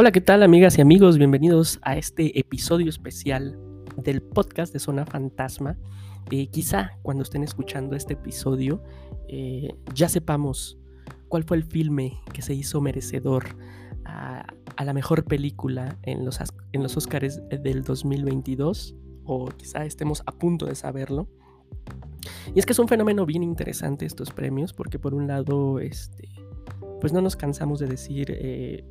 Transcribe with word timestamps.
Hola, 0.00 0.12
¿qué 0.12 0.20
tal 0.20 0.44
amigas 0.44 0.78
y 0.78 0.80
amigos? 0.80 1.18
Bienvenidos 1.18 1.80
a 1.82 1.96
este 1.96 2.38
episodio 2.38 2.88
especial 2.88 3.58
del 3.96 4.22
podcast 4.22 4.72
de 4.72 4.78
Zona 4.78 5.04
Fantasma. 5.04 5.76
Eh, 6.30 6.46
quizá 6.50 6.92
cuando 7.02 7.24
estén 7.24 7.42
escuchando 7.42 7.96
este 7.96 8.12
episodio 8.12 8.80
eh, 9.26 9.74
ya 9.94 10.08
sepamos 10.08 10.78
cuál 11.26 11.42
fue 11.42 11.56
el 11.56 11.64
filme 11.64 12.16
que 12.32 12.42
se 12.42 12.54
hizo 12.54 12.80
merecedor 12.80 13.56
a, 14.04 14.46
la 14.84 14.92
mejor 14.92 15.24
película 15.24 15.98
en 16.04 16.24
los, 16.24 16.38
en 16.70 16.84
los 16.84 16.96
Oscars 16.96 17.42
del 17.48 17.82
2022 17.82 18.94
o 19.24 19.46
quizá 19.48 19.84
estemos 19.84 20.22
a 20.26 20.30
punto 20.30 20.66
de 20.66 20.76
saberlo. 20.76 21.26
Y 22.54 22.60
es 22.60 22.66
que 22.66 22.72
es 22.72 22.78
un 22.78 22.86
fenómeno 22.86 23.26
bien 23.26 23.42
interesante 23.42 24.06
estos 24.06 24.30
premios 24.30 24.72
porque 24.72 25.00
por 25.00 25.12
un 25.12 25.26
lado, 25.26 25.80
este, 25.80 26.28
pues 27.00 27.12
no 27.12 27.20
nos 27.20 27.34
cansamos 27.34 27.80
de 27.80 27.88
decir... 27.88 28.28
Eh, 28.30 28.84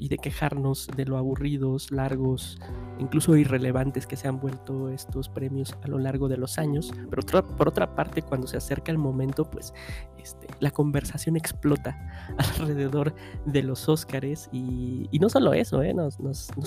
y 0.00 0.08
de 0.08 0.16
quejarnos 0.16 0.88
de 0.96 1.04
lo 1.04 1.18
aburridos, 1.18 1.92
largos, 1.92 2.58
incluso 2.98 3.36
irrelevantes 3.36 4.06
que 4.06 4.16
se 4.16 4.26
han 4.26 4.40
vuelto 4.40 4.88
estos 4.88 5.28
premios 5.28 5.76
a 5.82 5.88
lo 5.88 5.98
largo 5.98 6.28
de 6.28 6.38
los 6.38 6.58
años. 6.58 6.90
Pero 7.10 7.46
por 7.56 7.68
otra 7.68 7.94
parte, 7.94 8.22
cuando 8.22 8.46
se 8.46 8.56
acerca 8.56 8.90
el 8.90 8.96
momento, 8.96 9.48
pues 9.48 9.74
este, 10.18 10.46
la 10.58 10.70
conversación 10.70 11.36
explota 11.36 11.98
alrededor 12.38 13.14
de 13.44 13.62
los 13.62 13.90
Óscares 13.90 14.48
y, 14.52 15.08
no 15.20 15.28
solo 15.28 15.52
eso, 15.52 15.82
¿eh? 15.82 15.92
nos, 15.92 16.18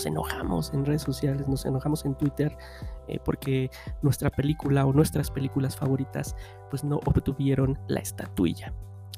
enojamos 0.05 0.71
en 0.75 0.85
redes 0.85 1.01
sociales, 1.01 1.47
nos 1.47 1.65
enojamos 1.65 2.05
en 2.05 2.15
Twitter 2.15 2.55
eh, 3.07 3.19
porque 3.25 3.71
nuestra 4.03 4.29
película 4.29 4.85
o 4.85 4.93
nuestras 4.93 5.31
películas 5.31 5.75
favoritas 5.75 6.35
pues 6.69 6.83
no 6.83 6.97
obtuvieron 6.97 7.79
la 7.87 7.99
estatuilla. 7.99 8.73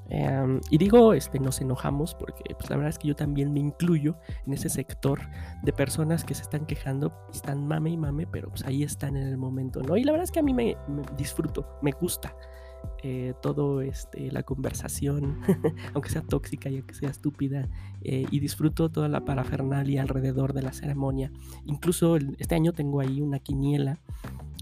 Em, 0.09 0.61
y 0.69 0.77
digo, 0.77 1.13
este, 1.13 1.39
nos 1.39 1.61
enojamos 1.61 2.13
porque 2.15 2.43
pues, 2.55 2.69
la 2.69 2.75
verdad 2.75 2.89
es 2.89 2.99
que 2.99 3.07
yo 3.07 3.15
también 3.15 3.51
me 3.51 3.59
incluyo 3.59 4.17
en 4.45 4.53
ese 4.53 4.69
sector 4.69 5.19
de 5.63 5.73
personas 5.73 6.23
que 6.23 6.35
se 6.35 6.43
están 6.43 6.65
quejando, 6.65 7.11
están 7.33 7.67
mame 7.67 7.91
y 7.91 7.97
mame, 7.97 8.27
pero 8.27 8.49
pues 8.49 8.63
ahí 8.65 8.83
están 8.83 9.15
en 9.15 9.27
el 9.27 9.37
momento, 9.37 9.81
¿no? 9.81 9.97
Y 9.97 10.03
la 10.03 10.11
verdad 10.11 10.25
es 10.25 10.31
que 10.31 10.39
a 10.39 10.43
mí 10.43 10.53
me, 10.53 10.77
disfruto, 11.17 11.79
me 11.81 11.91
gusta 11.91 12.35
eh, 13.01 13.33
todo 13.41 13.81
este, 13.81 14.31
la 14.31 14.43
conversación, 14.43 15.41
aunque 15.93 16.09
sea 16.09 16.21
tóxica 16.21 16.69
y 16.69 16.77
aunque 16.77 16.93
sea 16.93 17.09
estúpida, 17.09 17.67
eh, 18.01 18.25
y 18.29 18.39
disfruto 18.39 18.89
toda 18.89 19.07
la 19.09 19.25
parafernalia 19.25 20.03
alrededor 20.03 20.53
de 20.53 20.61
la 20.61 20.71
ceremonia. 20.71 21.31
Incluso 21.65 22.17
este 22.37 22.53
año 22.53 22.73
tengo 22.73 22.99
ahí 22.99 23.21
una 23.21 23.39
quiniela 23.39 23.99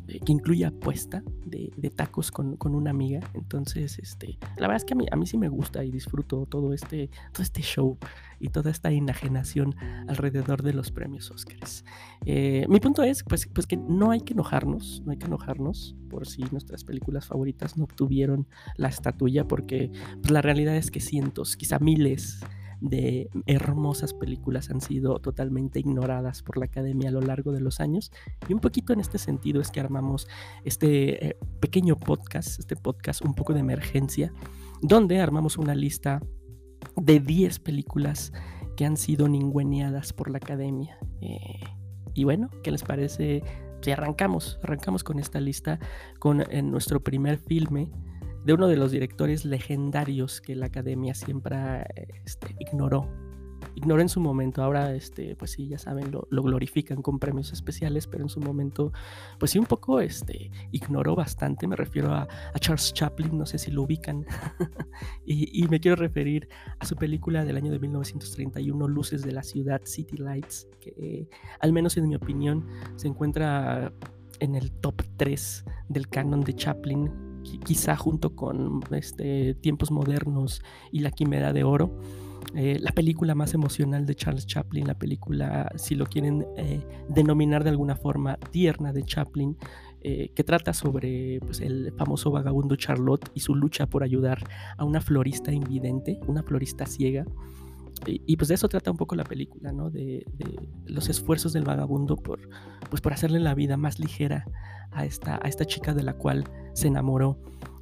que 0.07 0.31
incluye 0.31 0.65
apuesta 0.65 1.23
de, 1.45 1.91
tacos 1.95 2.31
con, 2.31 2.57
una 2.63 2.89
amiga. 2.89 3.19
Entonces, 3.33 3.99
este, 3.99 4.37
la 4.57 4.67
verdad 4.67 4.77
es 4.77 4.85
que 4.85 4.93
a 4.93 4.97
mí, 4.97 5.05
a 5.11 5.15
mí 5.15 5.25
sí 5.25 5.37
me 5.37 5.49
gusta 5.49 5.83
y 5.83 5.91
disfruto 5.91 6.45
todo 6.45 6.73
este, 6.73 7.09
todo 7.31 7.43
este 7.43 7.61
show 7.61 7.97
y 8.39 8.49
toda 8.49 8.71
esta 8.71 8.91
enajenación 8.91 9.75
alrededor 10.07 10.63
de 10.63 10.73
los 10.73 10.91
premios 10.91 11.31
Oscars. 11.31 11.85
Eh, 12.25 12.65
mi 12.67 12.79
punto 12.79 13.03
es 13.03 13.23
pues, 13.23 13.47
pues 13.47 13.67
que 13.67 13.77
no 13.77 14.11
hay 14.11 14.21
que 14.21 14.33
enojarnos, 14.33 15.01
no 15.05 15.11
hay 15.11 15.17
que 15.17 15.27
enojarnos 15.27 15.95
por 16.09 16.27
si 16.27 16.43
nuestras 16.51 16.83
películas 16.83 17.25
favoritas 17.25 17.77
no 17.77 17.85
obtuvieron 17.85 18.47
la 18.75 18.89
estatuilla, 18.89 19.47
porque 19.47 19.91
pues, 20.21 20.31
la 20.31 20.41
realidad 20.41 20.75
es 20.75 20.91
que 20.91 20.99
cientos, 20.99 21.55
quizá 21.55 21.79
miles, 21.79 22.41
de 22.83 23.29
hermosas 23.45 24.13
películas 24.13 24.69
han 24.69 24.81
sido 24.81 25.19
totalmente 25.19 25.79
ignoradas 25.79 26.43
por 26.43 26.57
la 26.57 26.65
academia 26.65 27.09
a 27.09 27.13
lo 27.13 27.21
largo 27.21 27.53
de 27.53 27.61
los 27.61 27.79
años. 27.79 28.11
Y 28.47 28.53
un 28.53 28.59
poquito 28.59 28.91
en 28.91 28.99
este 28.99 29.17
sentido 29.17 29.61
es 29.61 29.71
que 29.71 29.79
armamos 29.79 30.27
este 30.65 31.29
eh, 31.29 31.37
pequeño 31.61 31.97
podcast, 31.97 32.59
este 32.59 32.75
podcast 32.75 33.23
un 33.23 33.35
poco 33.35 33.53
de 33.53 33.61
emergencia, 33.61 34.33
donde 34.81 35.21
armamos 35.21 35.57
una 35.57 35.75
lista 35.75 36.21
de 36.97 37.21
10 37.21 37.59
películas 37.59 38.33
que 38.75 38.85
han 38.85 38.97
sido 38.97 39.29
ningüeneadas 39.29 40.11
por 40.11 40.29
la 40.29 40.37
academia. 40.37 40.97
Eh, 41.21 41.61
y 42.13 42.25
bueno, 42.25 42.49
¿qué 42.63 42.71
les 42.71 42.83
parece? 42.83 43.43
Si 43.81 43.91
arrancamos, 43.91 44.59
arrancamos 44.61 45.05
con 45.05 45.19
esta 45.19 45.39
lista, 45.39 45.79
con 46.19 46.43
en 46.51 46.69
nuestro 46.69 47.01
primer 47.01 47.37
filme, 47.37 47.89
de 48.45 48.53
uno 48.53 48.67
de 48.67 48.75
los 48.75 48.91
directores 48.91 49.45
legendarios 49.45 50.41
que 50.41 50.55
la 50.55 50.67
academia 50.67 51.13
siempre 51.13 51.85
este, 52.25 52.55
ignoró. 52.59 53.07
Ignoró 53.75 54.01
en 54.01 54.09
su 54.09 54.19
momento, 54.19 54.61
ahora 54.61 54.93
este, 54.93 55.35
pues 55.35 55.51
sí, 55.51 55.67
ya 55.67 55.79
saben, 55.79 56.11
lo, 56.11 56.43
glorifican 56.43 57.01
con 57.01 57.17
premios 57.17 57.53
especiales, 57.53 58.07
pero 58.07 58.23
en 58.23 58.29
su 58.29 58.39
momento, 58.39 58.91
pues 59.39 59.51
sí, 59.51 59.57
un 59.57 59.65
poco 59.65 59.99
este, 60.01 60.51
ignoró 60.71 61.15
bastante, 61.15 61.65
me 61.65 61.75
refiero 61.75 62.13
a, 62.13 62.27
Charles 62.59 62.93
Chaplin, 62.93 63.35
no 63.35 63.45
sé 63.45 63.57
si 63.57 63.71
lo 63.71 63.83
ubican, 63.83 64.25
y, 65.25 65.65
me 65.69 65.79
quiero 65.79 65.95
referir 65.95 66.49
a 66.77 66.85
su 66.85 66.95
película 66.95 67.45
del 67.45 67.57
año 67.57 67.71
de 67.71 67.79
1931, 67.79 68.87
Luces 68.87 69.23
de 69.23 69.31
la 69.31 69.41
Ciudad, 69.41 69.81
City 69.85 70.17
Lights, 70.17 70.67
que 70.79 71.27
al 71.59 71.71
menos 71.71 71.97
en 71.97 72.09
mi 72.09 72.15
opinión 72.15 72.67
se 72.97 73.07
encuentra 73.07 73.91
en 74.39 74.55
el 74.55 74.71
top 74.71 75.01
3 75.17 75.63
del 75.87 76.09
canon 76.09 76.41
de 76.41 76.53
Chaplin 76.53 77.32
quizá 77.43 77.95
junto 77.95 78.35
con 78.35 78.81
este, 78.91 79.55
Tiempos 79.55 79.91
Modernos 79.91 80.61
y 80.91 80.99
La 80.99 81.11
Quimera 81.11 81.53
de 81.53 81.63
Oro. 81.63 81.99
Eh, 82.55 82.77
la 82.79 82.91
película 82.91 83.33
más 83.33 83.53
emocional 83.53 84.05
de 84.05 84.15
Charles 84.15 84.45
Chaplin, 84.45 84.85
la 84.85 84.97
película, 84.97 85.71
si 85.75 85.95
lo 85.95 86.05
quieren 86.05 86.45
eh, 86.57 86.85
denominar 87.09 87.63
de 87.63 87.71
alguna 87.71 87.95
forma, 87.95 88.37
tierna 88.51 88.93
de 88.93 89.03
Chaplin, 89.03 89.57
eh, 90.01 90.29
que 90.35 90.43
trata 90.43 90.73
sobre 90.73 91.39
pues, 91.39 91.61
el 91.61 91.93
famoso 91.97 92.29
vagabundo 92.29 92.75
Charlotte 92.75 93.29
y 93.33 93.39
su 93.39 93.55
lucha 93.55 93.87
por 93.87 94.03
ayudar 94.03 94.43
a 94.77 94.83
una 94.83 95.01
florista 95.01 95.51
invidente, 95.51 96.19
una 96.27 96.43
florista 96.43 96.85
ciega. 96.85 97.25
Y, 98.05 98.37
pues 98.37 98.47
de 98.47 98.55
eso 98.55 98.67
trata 98.67 98.91
un 98.91 98.97
poco 98.97 99.15
la 99.15 99.23
película, 99.23 99.71
¿no? 99.71 99.89
De, 99.89 100.25
los 100.85 101.09
esfuerzos 101.09 101.53
del 101.53 101.63
vagabundo 101.63 102.17
por, 102.17 102.39
pues 102.89 103.01
por 103.01 103.13
hacerle 103.13 103.39
la 103.39 103.55
vida 103.55 103.77
más 103.77 103.99
ligera 103.99 104.45
a 104.91 105.05
esta, 105.05 105.39
a 105.41 105.47
esta 105.47 105.65
chica 105.65 105.93
de 105.93 106.03
la 106.03 106.13
cual 106.13 106.43
se 106.73 106.87
enamoró. 106.87 107.39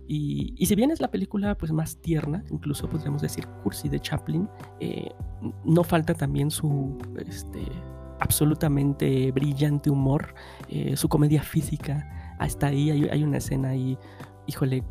Y, 0.08 0.54
y, 0.58 0.66
si 0.66 0.76
bien 0.76 0.92
es 0.92 1.00
la 1.00 1.10
película 1.10 1.58
pues 1.58 1.72
más 1.72 1.98
tierna, 2.02 2.44
incluso 2.52 2.90
podríamos 2.90 3.22
decir 3.22 3.48
cursi 3.64 3.90
de 3.90 4.00
Chaplin, 4.00 4.50
eh, 4.80 5.10
no 5.64 5.84
falta 5.84 6.14
también 6.14 6.52
su 6.52 6.98
este, 7.26 7.64
absolutamente 8.20 9.32
brillante 9.32 9.90
humor, 9.90 10.34
eh, 10.70 10.96
su 10.96 11.10
comedia 11.10 11.44
física. 11.44 12.36
Hasta 12.40 12.68
ahí 12.68 12.90
hay, 12.90 13.04
hay 13.10 13.24
una 13.24 13.38
escena 13.38 13.70
ahí, 13.70 13.98
híjole, 14.48 14.84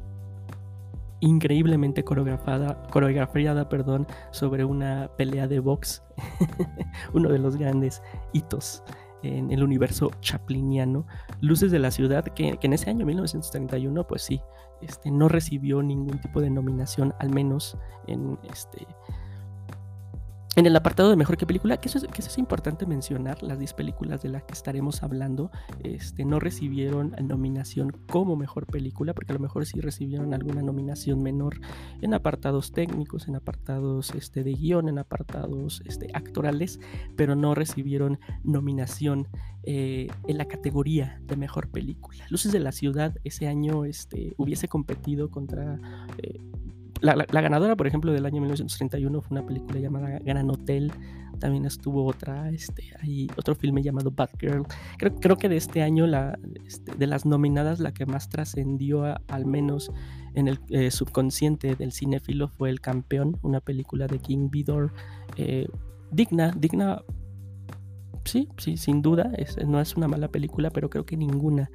increíblemente 1.21 2.05
coreografiada 2.05 3.69
perdón, 3.69 4.07
sobre 4.31 4.65
una 4.65 5.11
pelea 5.17 5.47
de 5.47 5.61
box, 5.61 6.03
uno 7.15 7.29
de 7.29 7.39
los 7.39 7.57
grandes 7.57 8.03
hitos 8.33 8.83
en 9.23 9.51
el 9.51 9.63
universo 9.63 10.11
chapliniano, 10.21 11.07
Luces 11.41 11.71
de 11.71 11.79
la 11.79 11.91
Ciudad, 11.91 12.25
que, 12.25 12.57
que 12.57 12.67
en 12.67 12.73
ese 12.73 12.91
año 12.91 13.05
1931, 13.05 14.07
pues 14.07 14.23
sí, 14.23 14.41
este, 14.81 15.11
no 15.11 15.29
recibió 15.29 15.83
ningún 15.83 16.19
tipo 16.21 16.41
de 16.41 16.51
nominación, 16.51 17.15
al 17.19 17.31
menos 17.31 17.77
en, 18.07 18.39
este, 18.51 18.87
en 20.57 20.67
el 20.67 20.75
apartado 20.75 21.11
de 21.11 21.17
mejor 21.17 21.37
que 21.37 21.47
película, 21.47 21.77
que 21.77 21.89
eso 21.89 21.99
es, 21.99 22.39
importante 22.39 22.85
mencionar, 22.85 23.41
las 23.43 23.59
10 23.59 23.73
películas 23.75 24.23
de 24.23 24.31
las 24.31 24.43
que 24.43 24.53
estaremos 24.53 25.05
hablando 25.05 25.53
este, 25.85 26.25
no 26.25 26.41
recibieron 26.41 27.15
nominación 27.23 27.93
como 28.09 28.35
mejor 28.35 28.67
película, 28.67 29.15
porque 29.15 29.33
a 29.33 29.35
lo 29.35 29.41
mejor 29.41 29.65
sí 29.65 29.81
recibieron 29.81 30.35
alguna 30.35 30.61
nominación 30.63 31.23
menor 31.23 31.61
en 32.01 32.15
apartados 32.15 32.73
técnicos, 32.73 33.29
en 33.29 33.37
apartados 33.37 34.11
este, 34.11 34.43
de 34.43 34.55
guion, 34.55 34.89
en 34.89 34.99
apartados 34.99 35.83
este, 35.87 36.11
actorales, 36.15 36.81
pero 37.17 37.37
no 37.37 37.55
recibieron 37.55 38.19
nominación 38.43 39.29
eh, 39.63 40.09
en 40.27 40.37
la 40.37 40.47
categoría 40.47 41.21
de 41.27 41.37
mejor 41.37 41.69
película. 41.69 42.25
Luces 42.29 42.51
de 42.51 42.61
la 42.61 42.73
Ciudad 42.73 43.15
ese 43.23 43.47
año 43.47 43.85
este, 43.85 44.35
hubiese 44.37 44.67
competido 44.67 45.31
contra... 45.31 45.79
Eh, 46.19 46.41
la, 47.01 47.41
ganadora, 47.41 47.77
por 47.77 47.87
ejemplo, 47.87 48.13
del 48.13 48.27
año 48.27 48.41
1931 48.41 49.21
fue 49.21 49.39
una 49.39 49.47
película 49.47 49.79
llamada 49.79 50.19
Gran 50.19 50.51
Hotel. 50.51 50.93
También 51.39 51.65
estuvo 51.65 52.05
otra, 52.05 52.51
este, 52.51 52.85
hay 53.01 53.27
otro 53.37 53.55
filme 53.55 53.83
llamado 53.83 54.11
Bad 54.11 54.31
Girl. 54.39 54.67
Creo, 54.99 55.15
creo 55.17 55.37
que 55.37 55.49
de 55.49 55.57
este 55.57 55.83
año, 55.83 56.07
la, 56.07 56.39
este, 56.67 56.95
de 56.95 57.07
las 57.07 57.25
nominadas, 57.25 57.81
la 57.81 57.93
que 57.93 58.05
más 58.05 58.29
trascendió, 58.29 59.05
al 59.29 59.47
menos 59.47 59.91
en 60.35 60.49
el 60.49 60.61
eh, 60.69 60.91
subconsciente 60.91 61.75
del 61.77 61.93
cinéfilo, 61.93 62.49
fue 62.49 62.69
El 62.69 62.81
Campeón, 62.81 63.39
una 63.43 63.61
película 63.61 64.07
de 64.07 64.19
King 64.19 64.51
Vidor. 64.51 64.93
Eh, 65.37 65.67
digna, 66.11 66.53
digna 66.57 67.03
sí, 68.25 68.49
sí, 68.59 68.77
sin 68.77 69.03
duda, 69.03 69.33
no 69.67 69.81
es 69.81 69.97
una 69.97 70.09
mala 70.09 70.29
película, 70.29 70.71
pero 70.71 70.91
creo 70.91 71.07
que 71.07 71.17
ninguna 71.17 71.71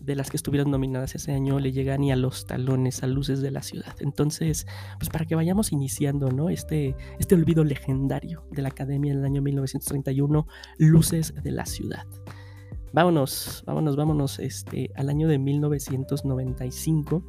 de 0.00 0.14
las 0.14 0.30
que 0.30 0.36
estuvieron 0.36 0.70
nominadas 0.70 1.14
ese 1.14 1.32
año 1.32 1.58
le 1.58 1.72
llega 1.72 1.96
ni 1.98 2.12
a 2.12 2.16
los 2.16 2.46
talones, 2.46 3.02
a 3.02 3.06
luces 3.06 3.40
de 3.40 3.50
la 3.50 3.62
ciudad. 3.62 3.94
Entonces, 4.00 4.66
pues 4.98 5.10
para 5.10 5.24
que 5.24 5.34
vayamos 5.34 5.72
iniciando, 5.72 6.30
¿no? 6.30 6.48
Este, 6.48 6.96
este 7.18 7.34
olvido 7.34 7.64
legendario 7.64 8.44
de 8.50 8.62
la 8.62 8.68
Academia 8.68 9.12
en 9.12 9.18
el 9.18 9.24
año 9.24 9.42
1931, 9.42 10.46
Luces 10.78 11.34
de 11.42 11.50
la 11.50 11.66
Ciudad. 11.66 12.06
Vámonos, 12.92 13.62
vámonos, 13.66 13.96
vámonos 13.96 14.38
este, 14.38 14.90
al 14.96 15.10
año 15.10 15.28
de 15.28 15.38
1995 15.38 17.22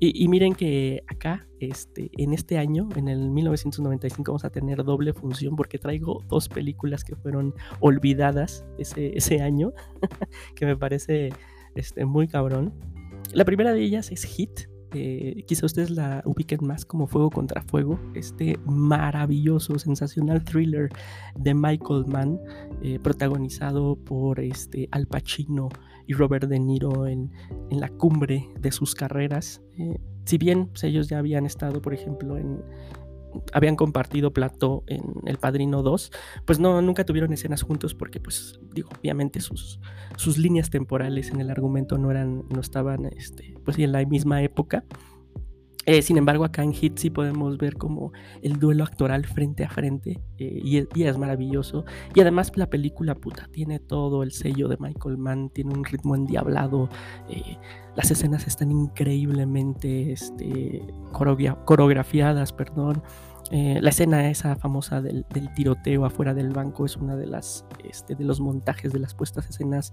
Y, 0.00 0.26
miren 0.28 0.54
que 0.54 1.04
acá, 1.06 1.46
este, 1.60 2.10
en 2.16 2.32
este 2.32 2.56
año, 2.56 2.88
en 2.96 3.08
el 3.08 3.30
1995, 3.30 4.32
vamos 4.32 4.44
a 4.44 4.50
tener 4.50 4.82
doble 4.84 5.12
función 5.12 5.54
porque 5.54 5.78
traigo 5.78 6.24
dos 6.28 6.48
películas 6.48 7.04
que 7.04 7.14
fueron 7.14 7.54
olvidadas 7.80 8.64
ese, 8.78 9.16
ese 9.16 9.42
año, 9.42 9.72
que 10.56 10.64
me 10.66 10.76
parece 10.76 11.30
este, 11.74 12.04
muy 12.04 12.28
cabrón. 12.28 12.72
La 13.32 13.44
primera 13.44 13.72
de 13.72 13.82
ellas 13.82 14.10
es 14.10 14.24
Hit, 14.24 14.68
eh, 14.94 15.44
quizá 15.46 15.64
ustedes 15.64 15.90
la 15.90 16.22
ubiquen 16.26 16.66
más 16.66 16.84
como 16.84 17.06
Fuego 17.06 17.30
contra 17.30 17.62
Fuego, 17.62 17.98
este 18.14 18.58
maravilloso, 18.66 19.78
sensacional 19.78 20.44
thriller 20.44 20.90
de 21.34 21.54
Michael 21.54 22.04
Mann, 22.06 22.38
eh, 22.82 22.98
protagonizado 23.02 23.96
por 23.96 24.40
este, 24.40 24.88
Al 24.90 25.06
Pacino 25.06 25.70
y 26.06 26.12
Robert 26.12 26.46
De 26.48 26.58
Niro 26.58 27.06
en, 27.06 27.30
la 27.70 27.88
cumbre 27.88 28.48
de 28.60 28.70
sus 28.70 28.94
carreras. 28.94 29.62
Eh, 29.78 29.98
si 30.24 30.36
bien 30.36 30.66
pues, 30.66 30.84
ellos 30.84 31.08
ya 31.08 31.18
habían 31.18 31.46
estado, 31.46 31.80
por 31.80 31.94
ejemplo, 31.94 32.36
en, 32.36 32.62
habían 33.52 33.76
compartido 33.76 34.32
plato 34.32 34.84
en 34.86 35.02
El 35.26 35.38
Padrino 35.38 35.82
2, 35.82 36.12
pues 36.44 36.58
no, 36.58 36.82
nunca 36.82 37.04
tuvieron 37.04 37.32
escenas 37.32 37.62
juntos 37.62 37.94
porque, 37.94 38.20
pues, 38.20 38.60
digo, 38.72 38.88
obviamente 38.98 39.40
sus, 39.40 39.80
sus 40.16 40.38
líneas 40.38 40.70
temporales 40.70 41.30
en 41.30 41.40
el 41.40 41.50
argumento 41.50 41.98
no 41.98 42.10
eran, 42.10 42.44
no 42.48 42.60
estaban, 42.60 43.06
este, 43.06 43.54
pues, 43.64 43.78
en 43.78 43.92
la 43.92 44.04
misma 44.04 44.42
época. 44.42 44.84
Eh, 45.86 46.02
sin 46.02 46.16
embargo, 46.16 46.44
acá 46.44 46.62
en 46.62 46.72
Hit 46.72 46.98
sí 46.98 47.10
podemos 47.10 47.58
ver 47.58 47.76
como 47.76 48.12
el 48.42 48.58
duelo 48.58 48.84
actoral 48.84 49.26
frente 49.26 49.64
a 49.64 49.70
frente 49.70 50.20
eh, 50.38 50.60
y, 50.62 51.02
es 51.02 51.18
maravilloso. 51.18 51.84
Y 52.14 52.20
además 52.20 52.52
la 52.56 52.68
película, 52.68 53.14
puta, 53.14 53.48
tiene 53.50 53.80
todo 53.80 54.22
el 54.22 54.32
sello 54.32 54.68
de 54.68 54.76
Michael 54.78 55.18
Mann, 55.18 55.50
tiene 55.50 55.74
un 55.74 55.84
ritmo 55.84 56.14
endiablado, 56.14 56.88
eh, 57.28 57.58
las 57.96 58.10
escenas 58.10 58.46
están 58.46 58.70
increíblemente 58.70 60.12
este, 60.12 60.82
coreografiadas, 61.12 62.52
perdón. 62.52 63.02
La 63.50 63.90
escena 63.90 64.30
esa 64.30 64.56
famosa 64.56 65.02
del, 65.02 65.26
tiroteo 65.54 66.06
afuera 66.06 66.32
del 66.32 66.54
banco 66.54 66.86
es 66.86 66.96
una 66.96 67.16
de 67.16 67.26
las 67.26 67.66
este, 67.84 68.14
de 68.14 68.24
los 68.24 68.40
montajes 68.40 68.94
de 68.94 68.98
las 68.98 69.14
puestas 69.14 69.46
escenas 69.50 69.92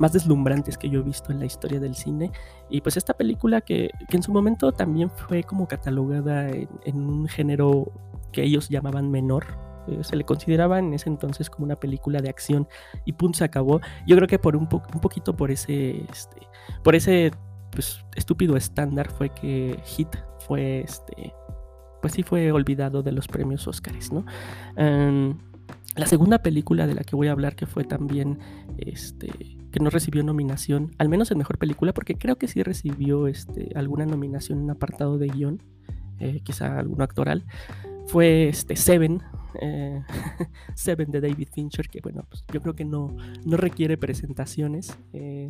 más 0.00 0.12
deslumbrantes 0.12 0.78
que 0.78 0.88
yo 0.88 1.00
he 1.00 1.02
visto 1.02 1.30
en 1.30 1.38
la 1.38 1.44
historia 1.44 1.78
del 1.78 1.94
cine. 1.94 2.32
Y 2.70 2.80
pues 2.80 2.96
esta 2.96 3.14
película 3.14 3.60
que, 3.60 3.90
en 4.08 4.22
su 4.22 4.32
momento 4.32 4.72
también 4.72 5.10
fue 5.10 5.44
como 5.44 5.68
catalogada 5.68 6.48
en, 6.48 6.96
un 6.96 7.28
género 7.28 7.92
que 8.32 8.42
ellos 8.42 8.70
llamaban 8.70 9.10
menor, 9.10 9.44
eh, 9.88 10.02
se 10.02 10.16
le 10.16 10.24
consideraba 10.24 10.78
en 10.78 10.94
ese 10.94 11.08
entonces 11.08 11.50
como 11.50 11.66
una 11.66 11.76
película 11.76 12.20
de 12.20 12.30
acción 12.30 12.66
y 13.04 13.12
punto 13.12 13.38
se 13.38 13.44
acabó. 13.44 13.80
Yo 14.06 14.16
creo 14.16 14.26
que 14.26 14.38
por 14.38 14.56
un, 14.56 14.68
un 14.72 15.00
poquito 15.00 15.36
por 15.36 15.50
ese, 15.50 16.04
este, 16.10 16.48
por 16.82 16.94
ese 16.94 17.32
pues, 17.70 18.02
estúpido 18.16 18.56
estándar 18.56 19.10
fue 19.10 19.28
que 19.28 19.78
Hit 19.84 20.16
fue 20.46 20.80
este, 20.80 21.34
pues 22.00 22.14
sí 22.14 22.22
fue 22.22 22.50
olvidado 22.52 23.02
de 23.02 23.12
los 23.12 23.28
premios 23.28 23.68
Óscares, 23.68 24.10
¿no? 24.10 24.24
Em, 24.76 25.36
la 25.94 26.06
segunda 26.06 26.38
película 26.38 26.86
de 26.86 26.94
la 26.94 27.04
que 27.04 27.16
voy 27.16 27.28
a 27.28 27.32
hablar, 27.32 27.54
que 27.54 27.66
fue 27.66 27.84
también, 27.84 28.38
este, 28.78 29.59
que 29.70 29.80
no 29.80 29.90
recibió 29.90 30.22
nominación, 30.22 30.90
al 30.98 31.08
menos 31.08 31.30
en 31.30 31.38
Mejor 31.38 31.58
Película, 31.58 31.92
porque 31.92 32.16
creo 32.16 32.36
que 32.36 32.48
sí 32.48 32.62
recibió 32.62 33.26
este, 33.26 33.70
alguna 33.74 34.06
nominación 34.06 34.60
en 34.60 34.70
apartado 34.70 35.18
de 35.18 35.28
guion, 35.28 35.62
eh, 36.18 36.40
quizá 36.42 36.78
alguno 36.78 37.04
actoral, 37.04 37.44
fue 38.06 38.48
este, 38.48 38.76
Seven, 38.76 39.22
eh, 39.60 40.02
Seven 40.74 41.10
de 41.10 41.20
David 41.20 41.48
Fincher, 41.52 41.88
que 41.88 42.00
bueno, 42.00 42.24
pues 42.28 42.44
yo 42.52 42.60
creo 42.60 42.74
que 42.74 42.84
no, 42.84 43.16
no 43.44 43.56
requiere 43.56 43.96
presentaciones. 43.96 44.98
Eh, 45.12 45.48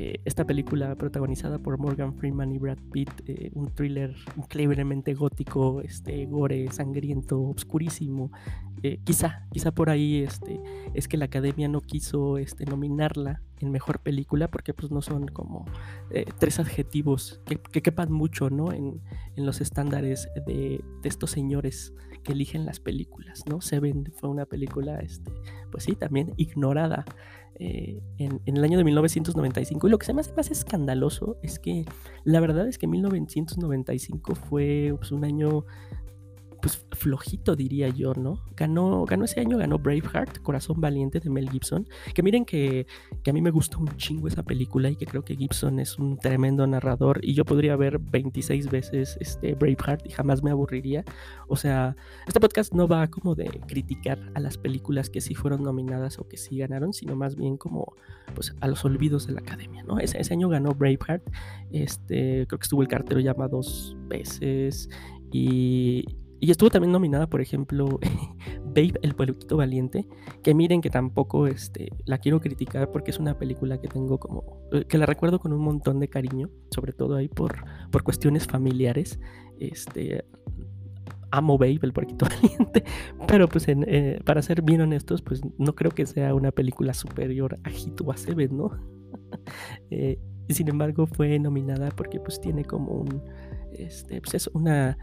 eh, 0.00 0.20
esta 0.24 0.44
película 0.44 0.94
protagonizada 0.94 1.58
por 1.58 1.76
Morgan 1.76 2.14
Freeman 2.14 2.52
y 2.52 2.58
Brad 2.58 2.78
Pitt, 2.92 3.10
eh, 3.26 3.50
un 3.52 3.74
thriller 3.74 4.14
increíblemente 4.36 5.12
gótico, 5.12 5.80
este, 5.80 6.24
gore, 6.26 6.70
sangriento, 6.70 7.40
obscurísimo. 7.40 8.30
Eh, 8.84 9.00
quizá, 9.02 9.48
quizá 9.50 9.72
por 9.72 9.90
ahí 9.90 10.18
este, 10.18 10.60
es 10.94 11.08
que 11.08 11.16
la 11.16 11.24
academia 11.24 11.66
no 11.66 11.80
quiso 11.80 12.38
este, 12.38 12.64
nominarla 12.64 13.42
en 13.60 13.70
mejor 13.70 14.00
película 14.00 14.48
porque 14.48 14.74
pues 14.74 14.90
no 14.90 15.02
son 15.02 15.28
como 15.28 15.64
tres 16.38 16.58
adjetivos 16.58 17.40
que, 17.44 17.58
quepan 17.58 18.12
mucho 18.12 18.50
¿no? 18.50 18.72
en, 18.72 19.00
los 19.36 19.60
estándares 19.60 20.28
de, 20.46 20.84
estos 21.04 21.30
señores 21.30 21.94
que 22.22 22.32
eligen 22.32 22.66
las 22.66 22.80
películas. 22.80 23.44
¿no? 23.48 23.60
Seven 23.60 24.12
fue 24.16 24.28
una 24.28 24.46
película, 24.46 25.00
este, 25.00 25.32
pues 25.70 25.84
sí, 25.84 25.94
también 25.94 26.32
ignorada 26.36 27.04
eh, 27.60 28.00
en, 28.18 28.40
el 28.46 28.62
año 28.62 28.78
de 28.78 28.84
1995. 28.84 29.88
Y 29.88 29.90
lo 29.90 29.98
que 29.98 30.06
se 30.06 30.14
me 30.14 30.20
hace 30.20 30.32
más 30.34 30.50
escandaloso 30.50 31.38
es 31.42 31.58
que 31.58 31.84
la 32.24 32.40
verdad 32.40 32.68
es 32.68 32.78
que 32.78 32.86
1995 32.86 34.34
fue 34.36 34.94
pues, 34.96 35.10
un 35.10 35.24
año 35.24 35.64
pues 36.60 36.86
flojito 36.92 37.54
diría 37.56 37.88
yo, 37.88 38.14
¿no? 38.14 38.42
Ganó, 38.56 39.04
ganó 39.04 39.24
ese 39.24 39.40
año, 39.40 39.58
ganó 39.58 39.78
Braveheart, 39.78 40.38
Corazón 40.42 40.80
Valiente 40.80 41.20
de 41.20 41.30
Mel 41.30 41.50
Gibson, 41.50 41.86
que 42.14 42.22
miren 42.22 42.44
que, 42.44 42.86
a 43.26 43.32
mí 43.32 43.42
me 43.42 43.50
gusta 43.50 43.76
un 43.76 43.88
chingo 43.96 44.26
esa 44.26 44.42
película 44.42 44.88
y 44.90 44.96
que 44.96 45.06
creo 45.06 45.22
que 45.22 45.36
Gibson 45.36 45.78
es 45.78 45.98
un 45.98 46.18
tremendo 46.18 46.66
narrador 46.66 47.20
y 47.22 47.34
yo 47.34 47.44
podría 47.44 47.76
ver 47.76 47.98
26 47.98 48.70
veces 48.70 49.16
este 49.20 49.54
Braveheart 49.54 50.06
y 50.06 50.10
jamás 50.10 50.42
me 50.42 50.50
aburriría. 50.50 51.04
O 51.46 51.56
sea, 51.56 51.94
este 52.26 52.40
podcast 52.40 52.72
no 52.72 52.88
va 52.88 53.06
como 53.08 53.34
de 53.34 53.46
criticar 53.66 54.18
a 54.34 54.40
las 54.40 54.56
películas 54.56 55.10
que 55.10 55.20
sí 55.20 55.34
fueron 55.34 55.62
nominadas 55.62 56.18
o 56.18 56.26
que 56.26 56.36
sí 56.36 56.58
ganaron, 56.58 56.92
sino 56.92 57.14
más 57.16 57.36
bien 57.36 57.56
como 57.56 57.94
pues 58.34 58.54
a 58.60 58.68
los 58.68 58.84
olvidos 58.84 59.26
de 59.26 59.34
la 59.34 59.40
academia, 59.40 59.82
¿no? 59.84 59.98
Ese, 59.98 60.20
ese 60.20 60.32
año 60.32 60.48
ganó 60.48 60.74
Braveheart, 60.74 61.22
este, 61.70 62.46
creo 62.46 62.58
que 62.58 62.64
estuvo 62.64 62.82
el 62.82 62.88
cartero 62.88 63.20
llama 63.20 63.48
dos 63.48 63.96
veces 64.08 64.88
y, 65.32 66.04
y 66.40 66.50
estuvo 66.50 66.70
también 66.70 66.92
nominada, 66.92 67.28
por 67.28 67.40
ejemplo, 67.40 67.98
Babe, 68.64 68.94
el 69.02 69.14
pueblito 69.14 69.56
valiente, 69.56 70.06
que 70.42 70.54
miren 70.54 70.80
que 70.80 70.90
tampoco 70.90 71.46
este, 71.46 71.90
la 72.04 72.18
quiero 72.18 72.40
criticar 72.40 72.90
porque 72.92 73.10
es 73.10 73.18
una 73.18 73.38
película 73.38 73.80
que 73.80 73.88
tengo 73.88 74.18
como, 74.18 74.68
eh, 74.72 74.84
que 74.84 74.98
la 74.98 75.06
recuerdo 75.06 75.40
con 75.40 75.52
un 75.52 75.60
montón 75.60 75.98
de 76.00 76.08
cariño, 76.08 76.50
sobre 76.70 76.92
todo 76.92 77.16
ahí 77.16 77.28
por, 77.28 77.64
por 77.90 78.02
cuestiones 78.02 78.46
familiares. 78.46 79.18
Este, 79.58 80.24
amo 81.30 81.58
Babe, 81.58 81.80
el 81.82 81.92
puerquito 81.92 82.26
valiente, 82.30 82.84
pero 83.26 83.48
pues 83.48 83.66
eh, 83.68 84.20
para 84.24 84.42
ser 84.42 84.62
bien 84.62 84.80
honestos, 84.80 85.22
pues 85.22 85.40
no 85.58 85.74
creo 85.74 85.90
que 85.90 86.06
sea 86.06 86.34
una 86.34 86.52
película 86.52 86.94
superior 86.94 87.58
a 87.64 87.70
Hit 87.70 88.00
o 88.00 88.12
a 88.12 88.16
Seven, 88.16 88.56
¿no? 88.56 88.70
eh, 89.90 90.18
sin 90.48 90.68
embargo 90.68 91.06
fue 91.06 91.38
nominada 91.38 91.90
porque 91.90 92.20
pues 92.20 92.40
tiene 92.40 92.64
como 92.64 92.92
un, 92.92 93.22
este, 93.72 94.20
pues 94.20 94.34
es 94.34 94.46
una 94.48 94.98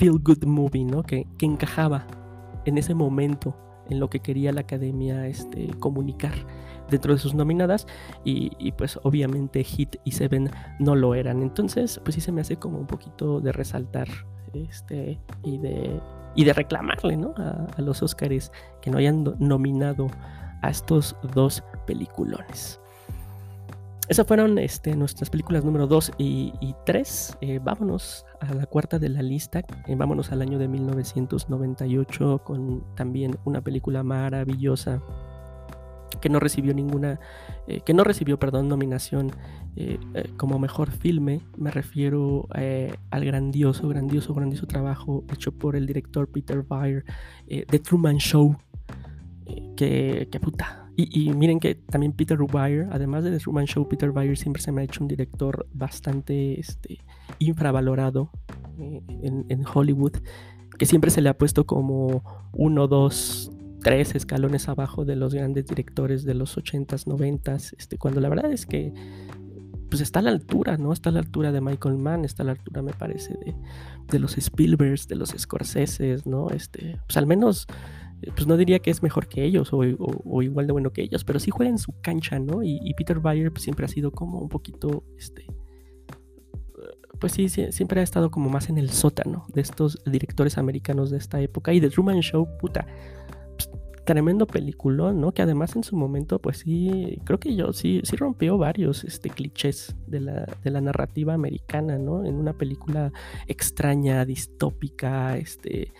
feel 0.00 0.18
good 0.18 0.42
movie, 0.46 0.84
¿no? 0.84 1.02
Que, 1.02 1.26
encajaba 1.40 2.06
en 2.64 2.78
ese 2.78 2.94
momento 2.94 3.54
en 3.90 4.00
lo 4.00 4.08
que 4.08 4.20
quería 4.20 4.50
la 4.50 4.62
academia 4.62 5.26
este, 5.26 5.68
comunicar 5.78 6.32
dentro 6.88 7.12
de 7.12 7.18
sus 7.18 7.34
nominadas 7.34 7.86
y, 8.24 8.72
pues 8.72 8.98
obviamente 9.02 9.62
Hit 9.62 9.96
y 10.04 10.12
Seven 10.12 10.50
no 10.78 10.94
lo 10.96 11.14
eran. 11.14 11.42
Entonces 11.42 12.00
pues 12.02 12.14
sí 12.14 12.22
se 12.22 12.32
me 12.32 12.40
hace 12.40 12.56
como 12.56 12.78
un 12.78 12.86
poquito 12.86 13.40
de 13.40 13.52
resaltar 13.52 14.08
este, 14.54 15.20
y, 15.44 15.58
de, 15.58 16.00
y 16.34 16.44
de 16.44 16.52
reclamarle 16.54 17.18
¿no? 17.18 17.34
a, 17.36 17.66
a 17.76 17.82
los 17.82 18.02
Oscars 18.02 18.50
que 18.80 18.90
no 18.90 18.96
hayan 18.96 19.24
nominado 19.38 20.06
a 20.62 20.70
estos 20.70 21.14
dos 21.34 21.62
peliculones. 21.86 22.79
Esas 24.10 24.26
fueron 24.26 24.58
este, 24.58 24.96
nuestras 24.96 25.30
películas 25.30 25.64
número 25.64 25.86
2 25.86 26.14
y, 26.18 26.74
3. 26.84 27.38
Eh, 27.42 27.60
vámonos 27.62 28.26
a 28.40 28.52
la 28.52 28.66
cuarta 28.66 28.98
de 28.98 29.08
la 29.08 29.22
lista. 29.22 29.60
Eh, 29.86 29.94
vámonos 29.94 30.32
al 30.32 30.42
año 30.42 30.58
de 30.58 30.66
1998 30.66 32.42
con 32.44 32.84
también 32.96 33.38
una 33.44 33.60
película 33.60 34.02
maravillosa 34.02 35.00
que 36.20 36.28
no 36.28 36.40
recibió 36.40 36.74
ninguna, 36.74 37.20
eh, 37.68 37.82
que 37.82 37.94
no 37.94 38.02
recibió, 38.02 38.36
perdón, 38.36 38.68
nominación 38.68 39.30
como 40.36 40.58
mejor 40.58 40.90
filme. 40.90 41.42
Me 41.56 41.70
refiero 41.70 42.48
al 42.50 43.24
grandioso, 43.24 43.86
grandioso, 43.86 44.34
grandioso 44.34 44.66
trabajo 44.66 45.22
hecho 45.32 45.52
por 45.52 45.76
el 45.76 45.86
director 45.86 46.28
Peter 46.28 46.64
Weir, 46.68 47.04
The 47.46 47.78
Truman 47.78 48.16
Show. 48.16 48.56
que, 49.76 50.28
que 50.30 50.40
puta, 50.40 50.79
y, 51.08 51.32
miren 51.32 51.60
que 51.60 51.74
también 51.74 52.12
Peter 52.12 52.38
Weir, 52.40 52.88
además 52.90 53.24
de 53.24 53.30
The 53.30 53.38
Truman 53.38 53.66
Show, 53.66 53.88
Peter 53.88 54.10
Weir 54.10 54.36
siempre 54.36 54.62
se 54.62 54.72
me 54.72 54.80
ha 54.80 54.84
hecho 54.84 55.02
un 55.02 55.08
director 55.08 55.66
bastante 55.72 56.58
este, 56.58 56.98
infravalorado 57.38 58.30
eh, 58.78 59.02
en, 59.48 59.64
Hollywood, 59.72 60.14
que 60.78 60.86
siempre 60.86 61.10
se 61.10 61.20
le 61.20 61.28
ha 61.28 61.38
puesto 61.38 61.66
como 61.66 62.24
uno, 62.52 62.88
dos, 62.88 63.52
tres 63.82 64.14
escalones 64.14 64.68
abajo 64.68 65.04
de 65.04 65.16
los 65.16 65.34
grandes 65.34 65.66
directores 65.66 66.24
de 66.24 66.34
los 66.34 66.56
80s, 66.56 67.06
90s, 67.06 67.74
este, 67.78 67.98
cuando 67.98 68.20
la 68.20 68.28
verdad 68.28 68.52
es 68.52 68.66
que 68.66 68.92
pues 69.88 70.00
está 70.00 70.20
a 70.20 70.22
la 70.22 70.30
altura, 70.30 70.76
¿no? 70.76 70.92
Está 70.92 71.10
a 71.10 71.12
la 71.12 71.18
altura 71.18 71.50
de 71.50 71.60
Michael 71.60 71.96
Mann, 71.96 72.24
está 72.24 72.44
a 72.44 72.46
la 72.46 72.52
altura, 72.52 72.80
me 72.80 72.92
parece, 72.92 73.34
de, 73.34 73.56
de 74.08 74.18
los 74.20 74.38
Spielbergs, 74.38 75.08
de 75.08 75.16
los 75.16 75.30
Scorsese, 75.30 76.18
¿no? 76.24 76.50
Este, 76.50 76.96
pues 77.06 77.16
al 77.16 77.26
menos 77.26 77.66
pues 78.34 78.46
no 78.46 78.56
diría 78.56 78.80
que 78.80 78.90
es 78.90 79.02
mejor 79.02 79.26
que 79.28 79.44
ellos 79.44 79.70
o, 79.72 79.82
igual 80.42 80.66
de 80.66 80.72
bueno 80.72 80.92
que 80.92 81.02
ellos, 81.02 81.24
pero 81.24 81.38
sí 81.38 81.50
juega 81.50 81.70
en 81.70 81.78
su 81.78 81.92
cancha, 82.00 82.38
¿no? 82.38 82.62
Y, 82.62 82.92
Peter 82.94 83.18
Bayer 83.18 83.50
pues, 83.50 83.62
siempre 83.62 83.86
ha 83.86 83.88
sido 83.88 84.10
como 84.10 84.38
un 84.40 84.48
poquito, 84.48 85.04
este, 85.16 85.46
pues 87.18 87.32
sí, 87.32 87.48
siempre 87.48 88.00
ha 88.00 88.02
estado 88.02 88.30
como 88.30 88.50
más 88.50 88.68
en 88.68 88.78
el 88.78 88.90
sótano 88.90 89.46
de 89.54 89.60
estos 89.60 90.02
directores 90.04 90.58
americanos 90.58 91.10
de 91.10 91.18
esta 91.18 91.40
época. 91.40 91.72
Y 91.72 91.80
The 91.80 91.90
Truman 91.90 92.20
Show, 92.20 92.46
puta, 92.58 92.86
pues, 93.56 93.70
tremendo 94.04 94.46
peliculón, 94.46 95.20
¿no? 95.20 95.32
Que 95.32 95.42
además 95.42 95.76
en 95.76 95.84
su 95.84 95.96
momento, 95.96 96.38
pues 96.40 96.58
sí, 96.58 97.20
creo 97.24 97.38
que 97.38 97.54
yo 97.54 97.72
sí, 97.72 98.00
sí 98.04 98.16
rompió 98.16 98.58
varios 98.58 99.04
este, 99.04 99.30
clichés 99.30 99.94
de 100.06 100.20
la, 100.20 100.46
de 100.62 100.70
la 100.70 100.80
narrativa 100.80 101.32
americana, 101.32 101.98
¿no? 101.98 102.24
En 102.24 102.34
una 102.34 102.52
película 102.52 103.12
extraña, 103.46 104.24
distópica, 104.24 105.36
este, 105.36 105.92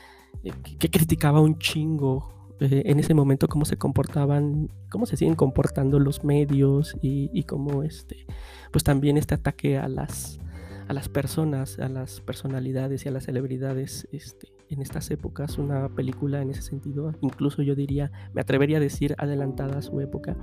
que 0.78 0.90
criticaba 0.90 1.40
un 1.40 1.58
chingo 1.58 2.40
eh, 2.60 2.82
en 2.84 2.98
ese 2.98 3.14
momento 3.14 3.48
cómo 3.48 3.64
se 3.64 3.78
comportaban, 3.78 4.68
cómo 4.90 5.06
se 5.06 5.16
siguen 5.16 5.34
comportando 5.34 5.98
los 5.98 6.24
medios 6.24 6.94
y, 7.00 7.30
y 7.32 7.44
cómo 7.44 7.82
este, 7.82 8.26
pues 8.70 8.84
también 8.84 9.16
este 9.16 9.34
ataque 9.34 9.78
a 9.78 9.88
las, 9.88 10.38
a 10.86 10.92
las 10.92 11.08
personas, 11.08 11.78
a 11.78 11.88
las 11.88 12.20
personalidades 12.20 13.06
y 13.06 13.08
a 13.08 13.12
las 13.12 13.24
celebridades 13.24 14.06
este, 14.12 14.48
en 14.68 14.82
estas 14.82 15.10
épocas, 15.10 15.56
una 15.56 15.88
película 15.88 16.42
en 16.42 16.50
ese 16.50 16.60
sentido, 16.60 17.12
incluso 17.22 17.62
yo 17.62 17.74
diría, 17.74 18.12
me 18.34 18.42
atrevería 18.42 18.76
a 18.76 18.80
decir 18.80 19.14
adelantada 19.16 19.78
a 19.78 19.82
su 19.82 19.98
época, 20.00 20.36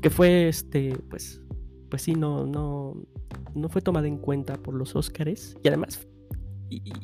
que 0.00 0.10
fue 0.10 0.48
este, 0.48 0.96
pues, 1.10 1.42
pues 1.90 2.02
sí, 2.02 2.14
no, 2.14 2.46
no, 2.46 3.02
no 3.54 3.68
fue 3.68 3.82
tomada 3.82 4.06
en 4.06 4.18
cuenta 4.18 4.58
por 4.58 4.74
los 4.74 4.94
Óscares 4.94 5.56
y 5.62 5.68
además 5.68 6.06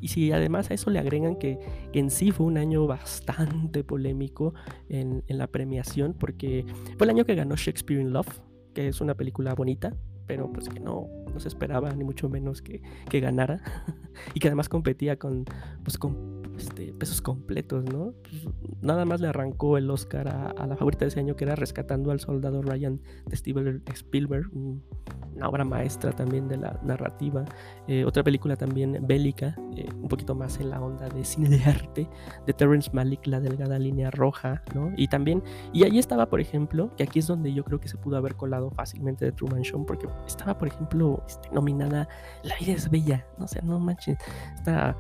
y, 0.01 0.09
si 0.09 0.33
además 0.33 0.71
a 0.71 0.75
eso 0.75 0.91
le 0.91 0.99
agregan 0.99 1.37
que, 1.37 1.59
en 1.93 2.11
sí 2.11 2.31
fue 2.31 2.47
un 2.47 2.59
año 2.59 2.87
bastante 2.87 3.85
polémico 3.85 4.55
en, 4.89 5.23
la 5.29 5.47
premiación, 5.47 6.15
porque 6.15 6.65
fue 6.97 7.07
el 7.07 7.11
año 7.11 7.25
que 7.25 7.35
ganó 7.35 7.57
Shakespeare 7.57 8.01
in 8.01 8.13
Love, 8.13 8.41
que 8.75 8.89
es 8.89 9.01
una 9.01 9.15
película 9.15 9.55
bonita, 9.55 9.95
pero 10.27 10.53
pues 10.53 10.69
que 10.69 10.81
no, 10.81 11.09
no 11.33 11.41
se 11.41 11.49
esperaba 11.49 11.95
ni 11.95 12.05
mucho 12.05 12.29
menos 12.29 12.63
que, 12.63 12.83
que 13.09 13.21
ganara 13.21 13.63
y 14.35 14.41
que 14.41 14.49
además 14.49 14.69
competía 14.69 15.19
con, 15.19 15.45
pues, 15.83 15.99
con 15.99 16.43
este, 16.59 16.93
pesos 16.93 17.23
completos, 17.23 17.85
¿no? 17.85 18.13
Pues, 18.23 18.49
nada 18.83 19.05
más 19.05 19.21
le 19.21 19.29
arrancó 19.29 19.79
el 19.79 19.91
Oscar 19.91 20.29
a, 20.29 20.67
la 20.67 20.77
favorita 20.77 21.05
de 21.05 21.09
ese 21.09 21.21
año 21.21 21.37
que 21.37 21.45
era 21.45 21.55
Rescatando 21.55 22.11
al 22.11 22.21
Soldado 22.21 22.63
Ryan 22.63 23.01
de 23.27 23.37
Steven 23.37 23.83
Spielberg, 23.93 24.51
una 24.53 25.49
obra 25.49 25.65
maestra 25.65 26.13
también 26.13 26.49
de 26.49 26.57
la 26.57 26.79
narrativa. 26.83 27.45
Eh, 27.87 28.05
otra 28.05 28.25
película 28.25 28.57
también 28.57 28.99
bélica, 29.07 29.57
eh, 29.77 29.89
un 29.95 30.09
poquito 30.09 30.35
más 30.35 30.59
en 30.59 30.71
la 30.71 30.81
onda 30.81 31.09
de 31.09 31.25
cine 31.25 31.49
de 31.49 31.63
arte, 31.65 32.09
de 32.47 32.53
Terrence 32.53 32.91
Malick, 32.93 33.27
La 33.27 33.41
Delgada 33.41 33.79
Línea 33.79 34.11
Roja, 34.11 34.63
¿no? 34.75 34.93
Y 34.97 35.09
también, 35.09 35.43
y 35.73 35.85
ahí 35.85 35.99
estaba, 35.99 36.29
por 36.29 36.41
ejemplo, 36.41 36.91
que 36.97 37.05
aquí 37.05 37.21
es 37.21 37.29
donde 37.29 37.53
yo 37.53 37.65
creo 37.65 37.81
que 37.81 37.89
se 37.89 37.97
pudo 37.97 38.17
haber 38.17 38.35
colado 38.35 38.71
fácilmente 38.71 39.25
de 39.25 39.33
Truman 39.33 39.63
Show, 39.63 39.87
porque 39.87 40.09
estaba, 40.27 40.59
por 40.59 40.69
ejemplo, 40.69 41.23
este, 41.27 41.49
nominada 41.51 42.09
La 42.43 42.57
vida 42.59 42.73
es 42.73 42.91
bella, 42.91 43.27
no 43.39 43.47
sé, 43.47 43.63
no 43.63 43.79
manches, 43.79 44.19
esta 44.57 44.97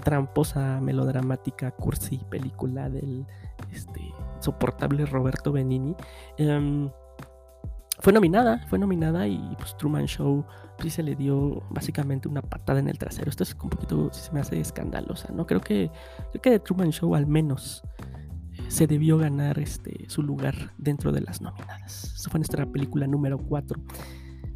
tramposa, 0.00 0.80
melodramática, 0.80 1.70
cursi 1.70 2.18
película 2.30 2.88
del 2.88 3.26
este, 3.72 4.00
soportable 4.40 5.06
Roberto 5.06 5.52
Benini. 5.52 5.94
Em, 6.38 6.90
fue 8.00 8.12
nominada, 8.12 8.66
fue 8.68 8.78
nominada 8.78 9.28
y 9.28 9.54
pues 9.58 9.76
Truman 9.76 10.06
Show 10.06 10.44
se 10.88 11.02
le 11.02 11.14
dio 11.14 11.62
básicamente 11.68 12.28
una 12.28 12.40
patada 12.40 12.80
en 12.80 12.88
el 12.88 12.96
trasero. 12.96 13.28
Esto 13.28 13.42
es 13.42 13.54
un 13.62 13.68
poquito, 13.68 14.10
se 14.12 14.32
me 14.32 14.40
hace 14.40 14.58
escandalosa, 14.58 15.30
¿no? 15.32 15.46
Creo 15.46 15.60
que, 15.60 15.90
creo 16.30 16.42
que 16.42 16.50
de 16.50 16.58
Truman 16.60 16.90
Show 16.90 17.14
al 17.14 17.26
menos 17.26 17.82
eh, 18.52 18.62
se 18.68 18.86
debió 18.86 19.18
ganar 19.18 19.58
este, 19.58 20.08
su 20.08 20.22
lugar 20.22 20.72
dentro 20.78 21.12
de 21.12 21.20
las 21.20 21.42
nominadas. 21.42 22.14
Esa 22.14 22.30
fue 22.30 22.38
nuestra 22.38 22.64
película 22.64 23.06
número 23.06 23.36
4. 23.38 23.78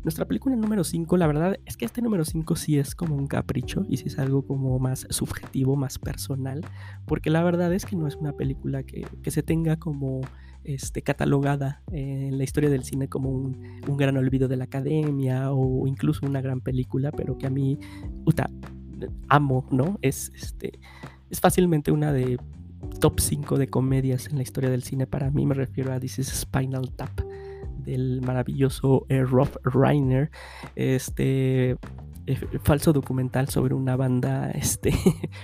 Nuestra 0.04 0.26
película 0.26 0.54
número 0.54 0.84
5, 0.84 1.16
la 1.16 1.26
verdad 1.26 1.58
es 1.64 1.78
que 1.78 1.87
este 1.87 2.02
número 2.02 2.26
5 2.26 2.56
sí 2.56 2.78
es 2.78 2.94
como 2.94 3.16
un 3.16 3.26
capricho 3.26 3.87
y 3.88 3.96
sí 3.96 4.04
es 4.08 4.18
algo 4.18 4.42
como 4.46 4.78
más 4.78 5.06
subjetivo, 5.08 5.76
más 5.76 5.99
personal, 5.99 6.61
porque 7.06 7.30
la 7.30 7.42
verdad 7.42 7.73
es 7.73 7.87
que 7.87 7.96
no 7.96 8.06
es 8.06 8.14
una 8.16 8.34
película 8.34 8.82
que, 8.82 9.06
se 9.30 9.42
tenga 9.42 9.78
como 9.78 10.20
este, 10.62 11.00
catalogada 11.00 11.82
en 11.90 12.37
la 12.37 12.44
historia 12.44 12.68
del 12.68 12.84
cine 12.84 13.08
como 13.08 13.30
un, 13.30 13.80
gran 13.96 14.18
olvido 14.18 14.46
de 14.46 14.56
la 14.58 14.64
academia 14.64 15.50
o 15.52 15.87
incluso 15.87 16.26
una 16.26 16.42
gran 16.42 16.61
película, 16.61 17.11
pero 17.11 17.38
que 17.38 17.46
a 17.46 17.50
mí 17.50 17.78
amo, 19.28 19.66
¿no? 19.70 19.99
Es, 20.02 20.30
este, 20.34 20.80
es 21.30 21.40
fácilmente 21.40 21.92
una 21.92 22.12
de 22.12 22.38
top 23.00 23.20
5 23.20 23.56
de 23.56 23.68
comedias 23.68 24.26
en 24.26 24.37
la 24.37 24.42
historia 24.42 24.68
del 24.68 24.82
cine 24.82 25.06
para 25.06 25.30
mí, 25.30 25.46
me 25.46 25.54
refiero 25.54 25.94
a 25.94 25.99
This 25.99 26.18
is 26.18 26.28
Spinal 26.28 26.92
Tap 26.92 27.24
del 27.85 28.21
maravilloso 28.23 29.07
eh, 29.09 29.23
Rob 29.23 29.49
Reiner, 29.64 30.31
este 30.75 31.71
eh, 32.26 32.59
falso 32.62 32.93
documental 32.93 33.49
sobre 33.49 33.75
una 33.75 33.97
banda 33.97 34.50
este, 34.55 34.93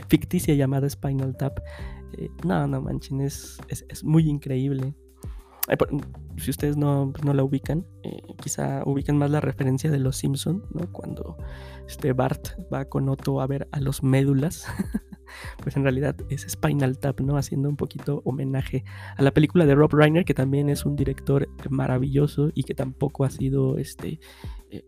ficticia 0.09 0.55
llamada 0.55 0.89
Spinal 0.89 1.37
Tap. 1.37 1.61
Eh, 2.13 2.29
no, 2.45 2.67
no 2.67 2.81
manchen, 2.81 3.21
es, 3.21 3.61
muy 4.03 4.29
increíble. 4.29 4.95
Si 6.37 6.51
ustedes 6.51 6.77
no, 6.77 7.13
no 7.23 7.33
la 7.33 7.45
ubican, 7.45 7.87
quizá 8.43 8.83
ubiquen 8.85 9.17
más 9.17 9.31
la 9.31 9.41
referencia 9.41 9.89
de 9.89 10.01
los 10.01 10.17
Simpson, 10.17 10.65
¿no? 10.73 10.91
Cuando 10.91 11.37
este 11.87 12.13
Bart 12.13 12.59
va 12.73 12.87
con 12.87 13.09
Otto 13.09 13.41
a 13.41 13.47
ver 13.47 13.69
a 13.71 13.79
los 13.79 14.03
médulas. 14.03 14.67
pues 15.63 15.77
en 15.77 15.83
realidad 15.83 16.17
es 16.29 16.47
Spinal 16.49 16.99
Tap, 16.99 17.21
¿no? 17.21 17.37
Haciendo 17.37 17.69
un 17.69 17.77
poquito 17.77 18.23
homenaje 18.25 18.85
a 19.17 19.23
la 19.23 19.33
película 19.33 19.67
de 19.67 19.75
Rob 19.75 19.93
Reiner, 19.93 20.25
que 20.25 20.35
también 20.35 20.69
es 20.69 20.85
un 20.85 20.97
director 20.97 21.49
maravilloso 21.69 22.51
y 22.55 22.65
que 22.65 22.75
tampoco 22.75 23.25
ha 23.25 23.31
sido 23.31 23.79
este. 23.79 24.21
Eh, 24.71 24.85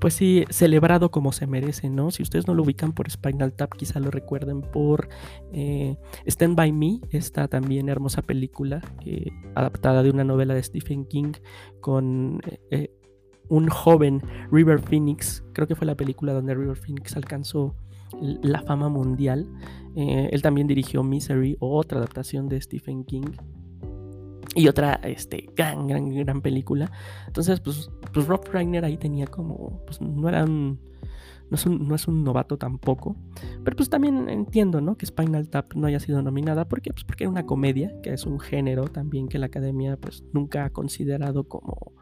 pues 0.00 0.14
sí, 0.14 0.44
celebrado 0.50 1.10
como 1.10 1.32
se 1.32 1.46
merece, 1.46 1.88
¿no? 1.88 2.10
Si 2.10 2.22
ustedes 2.22 2.46
no 2.46 2.52
lo 2.52 2.62
ubican 2.62 2.92
por 2.92 3.10
Spinal 3.10 3.54
Tap, 3.54 3.72
quizá 3.74 4.00
lo 4.00 4.10
recuerden 4.10 4.60
por 4.60 5.08
eh, 5.52 5.96
Stand 6.26 6.56
By 6.56 6.72
Me, 6.72 7.00
esta 7.10 7.48
también 7.48 7.88
hermosa 7.88 8.20
película 8.20 8.82
eh, 9.06 9.30
adaptada 9.54 10.02
de 10.02 10.10
una 10.10 10.24
novela 10.24 10.52
de 10.52 10.62
Stephen 10.62 11.06
King 11.06 11.32
con 11.80 12.42
un 13.48 13.68
joven 13.68 14.22
River 14.50 14.80
Phoenix, 14.80 15.44
creo 15.52 15.66
que 15.66 15.74
fue 15.74 15.86
la 15.86 15.96
película 15.96 16.32
donde 16.32 16.54
River 16.54 16.76
Phoenix 16.76 17.16
alcanzó 17.16 17.74
la 18.20 18.62
fama 18.62 18.88
mundial. 18.88 19.48
Eh, 19.96 20.28
él 20.32 20.42
también 20.42 20.66
dirigió 20.66 21.02
Misery, 21.02 21.56
otra 21.60 21.98
adaptación 21.98 22.48
de 22.48 22.60
Stephen 22.60 23.04
King. 23.04 23.32
Y 24.56 24.68
otra 24.68 25.00
este, 25.02 25.50
gran, 25.56 25.86
gran, 25.88 26.10
gran 26.10 26.40
película. 26.40 26.90
Entonces, 27.26 27.60
pues, 27.60 27.90
pues 28.12 28.26
Rob 28.26 28.44
Reiner 28.52 28.84
ahí 28.84 28.96
tenía 28.96 29.26
como. 29.26 29.82
Pues 29.84 30.00
no 30.00 30.28
era 30.28 30.44
un. 30.44 30.80
No 31.50 31.56
es, 31.56 31.66
un, 31.66 31.86
no 31.86 31.94
es 31.94 32.08
un 32.08 32.24
novato 32.24 32.56
tampoco. 32.56 33.16
Pero 33.62 33.76
pues 33.76 33.90
también 33.90 34.30
entiendo, 34.30 34.80
¿no? 34.80 34.96
Que 34.96 35.06
Spinal 35.06 35.48
Tap 35.50 35.74
no 35.74 35.86
haya 35.86 36.00
sido 36.00 36.22
nominada. 36.22 36.66
¿Por 36.66 36.80
qué? 36.80 36.92
Pues 36.92 37.04
porque 37.04 37.24
era 37.24 37.30
una 37.30 37.44
comedia, 37.44 37.94
que 38.02 38.12
es 38.12 38.24
un 38.24 38.40
género 38.40 38.88
también 38.88 39.28
que 39.28 39.38
la 39.38 39.46
academia 39.46 39.96
pues 39.98 40.24
nunca 40.32 40.64
ha 40.64 40.70
considerado 40.70 41.46
como 41.46 41.93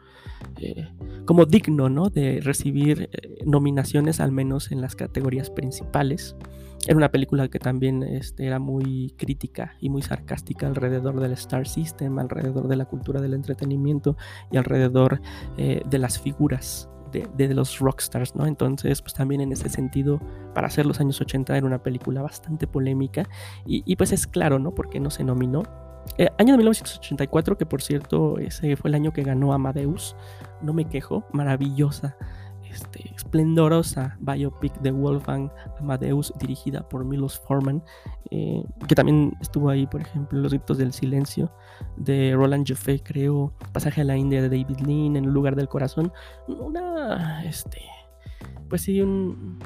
eh, 0.61 0.89
como 1.25 1.47
digno 1.47 1.89
¿no? 1.89 2.11
de 2.11 2.41
recibir 2.41 3.09
eh, 3.13 3.45
nominaciones 3.45 4.21
al 4.21 4.33
menos 4.33 4.73
en 4.73 4.81
las 4.81 4.97
categorías 4.97 5.51
principales. 5.51 6.37
Era 6.87 6.97
una 6.97 7.11
película 7.11 7.49
que 7.49 7.61
también 7.61 8.03
este, 8.03 8.47
era 8.47 8.59
muy 8.59 9.15
crítica 9.17 9.77
y 9.81 9.89
muy 9.89 10.03
sarcástica 10.03 10.67
alrededor 10.67 11.21
del 11.21 11.33
Star 11.33 11.67
System, 11.69 12.19
alrededor 12.19 12.67
de 12.67 12.77
la 12.77 12.87
cultura 12.87 13.21
del 13.21 13.35
entretenimiento 13.35 14.17
y 14.51 14.57
alrededor 14.57 15.21
eh, 15.57 15.83
de 15.89 15.99
las 15.99 16.19
figuras 16.21 16.89
de, 17.13 17.55
los 17.55 17.79
rockstars, 17.79 18.35
¿no? 18.35 18.47
Entonces, 18.47 19.03
pues 19.03 19.13
también 19.13 19.43
en 19.43 19.53
ese 19.53 19.69
sentido, 19.69 20.19
para 20.55 20.69
hacer 20.69 20.87
los 20.87 20.99
años 20.99 21.21
80 21.21 21.57
era 21.57 21.67
una 21.67 21.83
película 21.83 22.23
bastante 22.23 22.67
polémica 22.67 23.29
y, 23.67 23.83
y 23.85 23.97
pues 23.97 24.13
es 24.13 24.27
claro, 24.27 24.59
¿no? 24.59 24.75
Porque 24.75 24.99
no 24.99 25.11
se 25.11 25.23
nominó 25.23 25.63
eh, 26.19 26.29
año 26.39 26.53
de 26.53 26.59
1984, 26.59 27.57
que 27.57 27.67
por 27.67 27.83
cierto, 27.83 28.39
ese 28.39 28.77
fue 28.77 28.91
el 28.91 28.95
año 28.95 29.13
que 29.13 29.23
ganó 29.23 29.53
Amadeus. 29.53 30.17
No 30.61 30.73
me 30.73 30.85
quejo, 30.85 31.25
maravillosa, 31.33 32.17
este, 32.71 33.15
esplendorosa 33.15 34.17
biopic 34.21 34.75
de 34.81 34.91
Wolfgang 34.91 35.51
Amadeus, 35.79 36.33
dirigida 36.39 36.89
por 36.89 37.05
Milos 37.05 37.39
Forman, 37.41 37.83
eh, 38.31 38.63
que 38.89 38.95
también 38.95 39.37
estuvo 39.41 39.69
ahí, 39.69 39.87
por 39.87 40.01
ejemplo, 40.01 40.41
Los 40.41 40.53
Ritos 40.53 40.79
del 40.79 40.93
Silencio, 40.93 41.53
de 41.97 42.33
Roland 42.35 42.67
Joffé, 42.69 43.03
creo, 43.03 43.53
Pasaje 43.73 44.03
a 44.03 44.05
la 44.05 44.17
India 44.17 44.43
de 44.43 44.49
David 44.49 44.81
Lean, 44.87 45.17
En 45.17 45.25
el 45.25 45.33
lugar 45.33 45.57
del 45.57 45.69
corazón. 45.69 46.13
Una, 46.47 47.45
este, 47.45 47.83
pues 48.69 48.83
sí, 48.83 49.01
un 49.01 49.59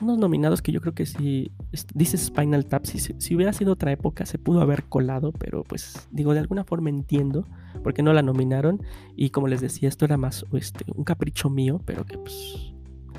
unos 0.00 0.18
nominados 0.18 0.62
que 0.62 0.72
yo 0.72 0.80
creo 0.80 0.94
que 0.94 1.06
si 1.06 1.52
dice 1.94 2.16
Spinal 2.16 2.66
Tap, 2.66 2.84
si, 2.84 2.98
si, 2.98 3.34
hubiera 3.34 3.52
sido 3.52 3.72
otra 3.72 3.92
época 3.92 4.26
se 4.26 4.38
pudo 4.38 4.60
haber 4.60 4.84
colado, 4.84 5.32
pero 5.32 5.64
pues 5.64 6.08
digo, 6.10 6.34
de 6.34 6.40
alguna 6.40 6.64
forma 6.64 6.90
entiendo 6.90 7.46
porque 7.82 8.02
no 8.02 8.12
la 8.12 8.22
nominaron 8.22 8.82
y 9.14 9.30
como 9.30 9.48
les 9.48 9.60
decía, 9.60 9.88
esto 9.88 10.04
era 10.04 10.16
más 10.16 10.44
este, 10.52 10.84
un 10.94 11.04
capricho 11.04 11.50
mío, 11.50 11.80
pero 11.84 12.04
que 12.04 12.18
pues 12.18 12.72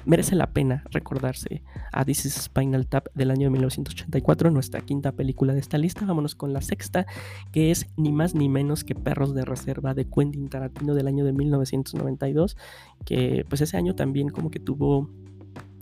merece 0.06 0.36
la 0.36 0.52
pena 0.52 0.84
recordarse 0.90 1.64
a 1.92 2.06
This 2.06 2.26
is 2.26 2.34
Spinal 2.34 2.88
Tap 2.88 3.08
del 3.14 3.30
año 3.30 3.48
de 3.48 3.50
1984, 3.52 4.52
nuestra 4.52 4.82
quinta 4.82 5.12
película 5.12 5.54
de 5.54 5.60
esta 5.60 5.78
lista. 5.78 6.06
Vámonos 6.06 6.34
con 6.34 6.54
la 6.54 6.62
sexta, 6.62 7.06
que 7.52 7.72
es 7.72 7.88
ni 7.98 8.14
más 8.14 8.34
ni 8.34 8.48
menos 8.48 8.86
que 8.86 8.96
Perros 8.96 9.36
de 9.36 9.44
Reserva 9.44 9.94
de 9.94 10.06
Quentin 10.06 10.48
Tarantino 10.48 10.96
del 10.96 11.08
año 11.08 11.26
de 11.26 11.34
1992, 11.34 12.56
que 13.06 13.46
pues 13.50 13.60
ese 13.60 13.76
año 13.76 13.96
también 13.96 14.30
como 14.30 14.50
que 14.50 14.60
tuvo 14.60 15.10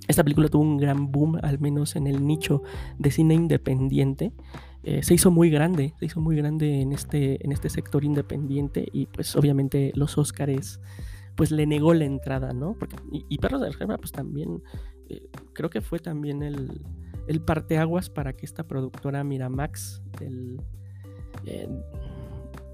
esta 0.08 0.24
película 0.24 0.48
tuvo 0.50 0.64
un 0.64 0.78
gran 0.78 1.12
boom, 1.12 1.40
al 1.42 1.60
menos 1.60 1.96
en 1.96 2.08
el 2.08 2.26
nicho 2.26 2.64
de 2.98 3.12
cine 3.12 3.34
independiente. 3.34 4.32
Eh, 4.84 5.02
se 5.02 5.16
hizo 5.16 5.32
muy 5.32 5.50
grande, 5.50 5.94
se 6.00 6.06
hizo 6.06 6.22
muy 6.22 6.36
grande 6.36 6.82
en 6.82 6.94
este, 6.94 7.44
en 7.44 7.52
este 7.52 7.70
sector 7.70 8.04
independiente 8.04 8.86
y 8.94 9.08
pues 9.08 9.36
obviamente 9.36 9.92
los 9.96 10.18
Óscares 10.18 10.80
pues 11.36 11.52
le 11.52 11.66
negó 11.66 11.94
la 11.94 12.06
entrada, 12.06 12.54
¿no? 12.54 12.78
Y, 13.12 13.38
Perros 13.40 13.62
de 13.62 13.72
Reserva 13.72 13.98
pues 13.98 14.12
también, 14.12 14.64
eh, 15.10 15.28
creo 15.54 15.70
que 15.70 15.82
fue 15.82 16.00
también 16.00 16.44
el, 16.44 16.82
el 17.28 17.42
parteaguas 17.42 18.10
para 18.10 18.34
que 18.34 18.46
esta 18.46 18.68
productora 18.68 19.24
Miramax 19.24 20.02
del, 20.20 20.62
eh, 21.46 21.68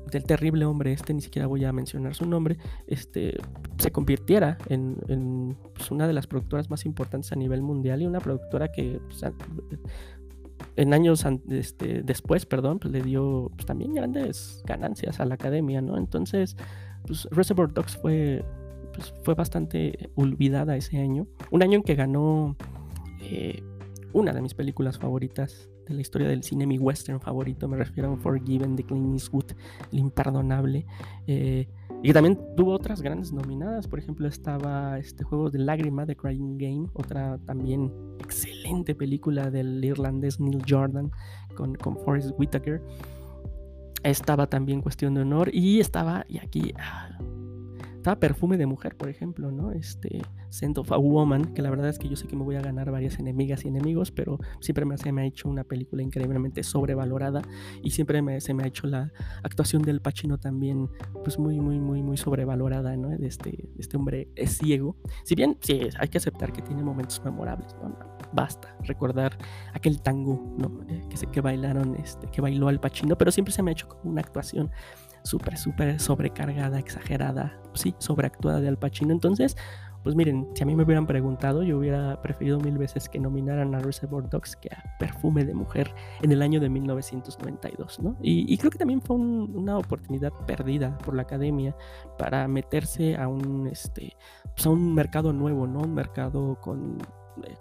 del 0.10 0.24
terrible 0.24 0.65
hombre 0.65 0.93
este, 0.93 1.13
ni 1.13 1.22
siquiera 1.22 1.48
voy 1.48 1.65
a 1.65 1.72
mencionar 1.72 2.15
su 2.15 2.25
nombre, 2.25 2.58
este, 2.88 3.38
se 3.77 3.91
convirtiera 3.91 4.58
en, 4.67 5.58
pues, 5.74 5.91
una 5.91 6.08
de 6.08 6.13
las 6.13 6.27
productoras 6.27 6.70
más 6.70 6.86
importantes 6.86 7.31
a 7.31 7.36
nivel 7.36 7.62
mundial 7.62 8.01
y 8.01 8.05
una 8.05 8.20
productora 8.20 8.72
que 8.72 9.00
pues, 9.08 9.24
en 10.75 10.93
años 10.93 11.25
este, 11.50 12.01
después, 12.03 12.46
perdón, 12.46 12.79
pues 12.79 12.93
le 12.93 13.01
dio 13.01 13.51
también 13.65 13.93
grandes 13.93 14.62
ganancias 14.65 15.20
a 15.20 15.25
la 15.25 15.36
academia, 15.36 15.81
¿no? 15.81 15.98
Entonces, 15.98 16.55
pues 17.05 17.27
Reservoir 17.31 17.74
Dogs 17.74 17.98
fue, 17.98 18.46
fue 19.24 19.34
bastante 19.34 20.10
olvidada 20.15 20.75
ese 20.75 20.98
año. 21.00 21.27
Un 21.50 21.63
año 21.63 21.77
en 21.77 21.84
que 21.84 21.96
ganó 21.96 22.55
eh, 23.22 23.63
una 24.13 24.34
de 24.34 24.41
mis 24.41 24.53
películas 24.53 24.98
favoritas 24.98 25.71
la 25.93 26.01
historia 26.01 26.27
del 26.27 26.43
cine, 26.43 26.65
mi 26.65 26.77
western 26.77 27.19
favorito, 27.19 27.67
me 27.67 27.77
refiero 27.77 28.13
a 28.13 28.17
Forgiven 28.17 28.75
de 28.75 28.83
Clint 28.83 29.13
Eastwood, 29.13 29.51
El 29.91 30.00
Imperdonable. 30.00 30.86
Eh, 31.27 31.67
y 32.03 32.07
que 32.07 32.13
también 32.13 32.39
tuvo 32.55 32.74
otras 32.74 33.01
grandes 33.01 33.31
nominadas, 33.31 33.88
por 33.88 34.00
ejemplo 34.00 34.27
estaba 34.27 34.98
este 34.98 35.24
juego 35.24 35.51
de 35.51 35.60
lágrima 35.60 36.05
de 36.05 36.15
Crying 36.15 36.57
Game, 36.57 36.88
otra 36.93 37.38
también 37.45 37.91
excelente 38.19 38.95
película 38.95 39.51
del 39.51 39.83
irlandés 39.83 40.39
Neil 40.39 40.63
Jordan 40.67 41.12
con, 41.55 41.75
con 41.75 41.98
Forrest 41.98 42.31
Whitaker. 42.39 42.81
Estaba 44.03 44.48
también 44.48 44.81
Cuestión 44.81 45.13
de 45.13 45.21
Honor 45.21 45.53
y 45.53 45.79
estaba, 45.79 46.25
y 46.27 46.39
aquí, 46.39 46.74
ah, 46.79 47.19
estaba 48.01 48.20
Perfume 48.20 48.58
de 48.58 48.65
Mujer, 48.65 48.98
por 48.98 49.10
ejemplo, 49.10 49.51
¿no? 49.51 49.72
Este 49.72 50.24
Scent 50.50 50.79
of 50.79 50.91
a 50.91 50.98
Woman, 50.98 51.53
que 51.53 51.62
la 51.62 51.70
verdad 51.70 51.88
es 51.88 52.00
que 52.00 52.10
yo 52.10 52.15
sé 52.15 52.27
que 52.27 52.36
me 52.36 52.43
voy 52.43 52.55
a 52.55 52.62
ganar 52.62 52.89
varias 52.89 53.20
enemigas 53.20 53.63
y 53.63 53.67
enemigos, 53.67 54.10
pero 54.12 54.39
siempre 54.60 54.86
me, 54.86 54.98
se 54.98 55.12
me 55.12 55.22
ha 55.22 55.25
hecho 55.25 55.48
una 55.48 55.63
película 55.63 56.01
increíblemente 56.01 56.63
sobrevalorada 56.63 57.43
y 57.84 57.91
siempre 57.91 58.41
se 58.41 58.55
me 58.55 58.63
ha 58.63 58.67
hecho 58.67 58.88
la 58.88 59.12
actuación 59.43 59.84
del 59.84 60.01
Pacino 60.01 60.39
también, 60.39 60.89
pues 61.24 61.38
muy, 61.38 61.60
muy, 61.60 61.79
muy, 61.79 62.01
muy 62.01 62.17
sobrevalorada, 62.17 62.98
¿no? 62.98 63.10
De 63.10 63.27
este, 63.27 63.70
este 63.77 63.98
hombre 63.98 64.29
es 64.36 64.58
ciego. 64.58 64.98
Si 65.24 65.36
bien, 65.36 65.60
sí, 65.62 65.81
hay 66.00 66.08
que 66.08 66.17
aceptar 66.17 66.51
que 66.51 66.63
tiene 66.63 66.81
momentos 66.81 67.24
memorables. 67.24 67.75
Basta 68.34 68.75
recordar 68.84 69.38
aquel 69.74 70.01
tango, 70.01 70.55
¿no? 70.58 70.81
Eh, 70.89 71.03
que, 71.08 71.27
que 71.27 71.41
bailaron, 71.41 71.96
este, 71.98 72.27
que 72.31 72.41
bailó 72.41 72.67
al 72.67 72.79
Pacino, 72.79 73.15
pero 73.15 73.31
siempre 73.31 73.53
se 73.53 73.62
me 73.62 73.70
ha 73.70 73.74
hecho 73.74 73.88
como 73.88 74.12
una 74.12 74.22
actuación 74.22 74.72
súper, 75.24 75.58
súper 75.58 76.00
sobrecargada, 76.00 76.80
exagerada, 76.80 77.60
sí, 77.74 77.96
sobreactuada 78.00 78.62
de 78.62 78.68
Al 78.68 78.78
Pacino. 78.78 79.12
Entonces, 79.12 79.56
pues 80.04 80.16
miren, 80.16 80.48
si 80.56 80.63
a 80.63 80.66
mí 80.66 80.75
me 80.75 80.84
hubieran 80.84 81.06
preguntado, 81.06 81.62
yo 81.62 81.78
hubiera 81.78 82.20
preferido 82.22 82.60
mil 82.60 82.78
veces 82.78 83.08
que 83.08 83.20
nominaran 83.20 83.75
a 83.75 83.80
Reservoir 83.80 84.28
Dogs 84.30 84.56
que 84.56 84.70
a 84.70 84.98
Perfume 84.98 85.46
de 85.46 85.54
Mujer 85.54 85.94
en 86.22 86.32
el 86.32 86.42
año 86.42 86.60
de 86.60 86.70
1992, 86.70 88.00
¿no? 88.00 88.18
Y, 88.22 88.58
creo 88.58 88.72
que 88.72 88.80
también 88.80 89.01
fue 89.01 89.16
una 89.16 89.78
oportunidad 89.78 90.34
perdida 90.48 90.98
por 91.00 91.16
la 91.16 91.24
academia 91.24 91.75
para 92.18 92.48
meterse 92.48 93.16
a 93.16 93.28
un, 93.28 93.68
este, 93.68 94.16
pues 94.56 94.66
a 94.66 94.72
un 94.72 94.96
mercado 94.96 95.34
nuevo, 95.34 95.68
¿no? 95.68 95.80
Un 95.80 95.94
mercado 95.94 96.58
con 96.62 96.98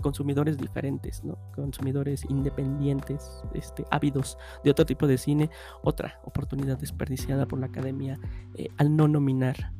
consumidores 0.02 0.58
diferentes, 0.58 1.24
¿no? 1.24 1.38
consumidores 1.54 2.24
independientes, 2.28 3.42
este, 3.54 3.84
ávidos 3.90 4.38
de 4.64 4.70
otro 4.70 4.86
tipo 4.86 5.06
de 5.06 5.18
cine, 5.18 5.50
otra 5.82 6.20
oportunidad 6.24 6.78
desperdiciada 6.78 7.46
por 7.46 7.58
la 7.58 7.66
academia 7.66 8.18
eh, 8.54 8.68
al 8.76 8.96
no 8.96 9.08
nominar 9.08 9.72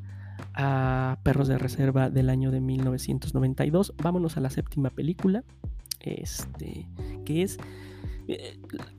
a 0.55 1.19
Perros 1.23 1.49
de 1.49 1.59
Reserva 1.59 2.11
del 2.11 2.31
año 2.31 2.51
de 2.51 2.61
1992. 2.61 3.95
Vámonos 4.03 4.37
a 4.37 4.41
la 4.41 4.51
séptima 4.51 4.91
película, 4.91 5.45
este, 6.01 6.89
que 7.25 7.43
es 7.43 7.57
eh, 7.57 7.61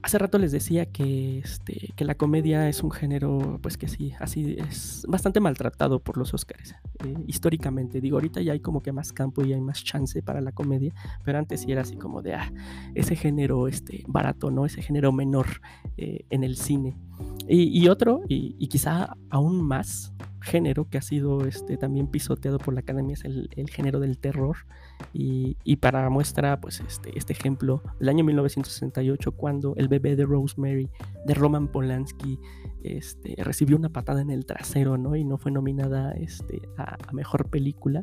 hace 0.01 0.17
rato 0.17 0.38
les 0.38 0.51
decía 0.51 0.86
que, 0.86 1.39
este, 1.39 1.93
que 1.95 2.05
la 2.05 2.15
comedia 2.15 2.67
es 2.69 2.84
un 2.84 2.91
género, 2.91 3.60
pues 3.62 3.77
que 3.77 3.88
sí, 3.88 4.13
así 4.19 4.57
es 4.57 5.05
bastante 5.07 5.39
maltratado 5.39 5.99
por 5.99 6.17
los 6.17 6.34
Oscars, 6.34 6.75
eh, 7.05 7.13
históricamente. 7.27 8.01
Digo, 8.01 8.17
ahorita 8.17 8.41
ya 8.41 8.53
hay 8.53 8.60
como 8.60 8.81
que 8.81 8.91
más 8.91 9.13
campo 9.13 9.43
y 9.43 9.53
hay 9.53 9.62
más 9.62 9.84
chance 9.84 10.21
para 10.21 10.41
la 10.41 10.51
comedia, 10.51 10.93
pero 11.23 11.38
antes 11.38 11.62
sí 11.62 11.71
era 11.71 11.81
así 11.81 11.95
como 11.95 12.21
de, 12.21 12.36
ah, 12.36 12.51
ese 12.95 13.15
género 13.15 13.67
este, 13.67 14.03
barato, 14.07 14.51
¿no? 14.51 14.65
Ese 14.65 14.81
género 14.81 15.12
menor 15.12 15.62
eh, 15.97 16.25
en 16.29 16.43
el 16.43 16.57
cine. 16.57 16.97
Y, 17.53 17.89
otro, 17.89 18.21
y, 18.29 18.65
quizá 18.69 19.17
aún 19.29 19.61
más, 19.61 20.13
género 20.39 20.87
que 20.89 20.97
ha 20.97 21.01
sido 21.01 21.45
este, 21.45 21.75
también 21.75 22.07
pisoteado 22.07 22.57
por 22.57 22.73
la 22.73 22.79
academia 22.79 23.13
es 23.13 23.25
el, 23.25 23.49
género 23.69 23.99
del 23.99 24.19
terror. 24.19 24.55
Y, 25.11 25.75
para 25.81 26.09
muestra, 26.09 26.61
pues 26.61 26.79
este, 26.79 27.11
este 27.17 27.33
ejemplo, 27.33 27.83
del 27.99 28.07
año 28.07 28.23
1968, 28.23 29.33
cuando 29.33 29.75
el 29.75 29.89
bebé 29.89 30.15
de 30.15 30.25
Rosemary, 30.25 30.89
de 31.25 31.33
Roman 31.33 31.67
Polanski, 31.67 32.39
este, 32.83 33.35
recibió 33.43 33.75
una 33.75 33.89
patada 33.89 34.21
en 34.21 34.29
el 34.29 34.45
trasero, 34.45 34.97
¿no? 34.97 35.17
Y 35.17 35.25
no 35.25 35.37
fue 35.37 35.51
nominada 35.51 36.13
este, 36.13 36.61
a, 36.77 36.97
mejor 37.11 37.49
película. 37.49 38.01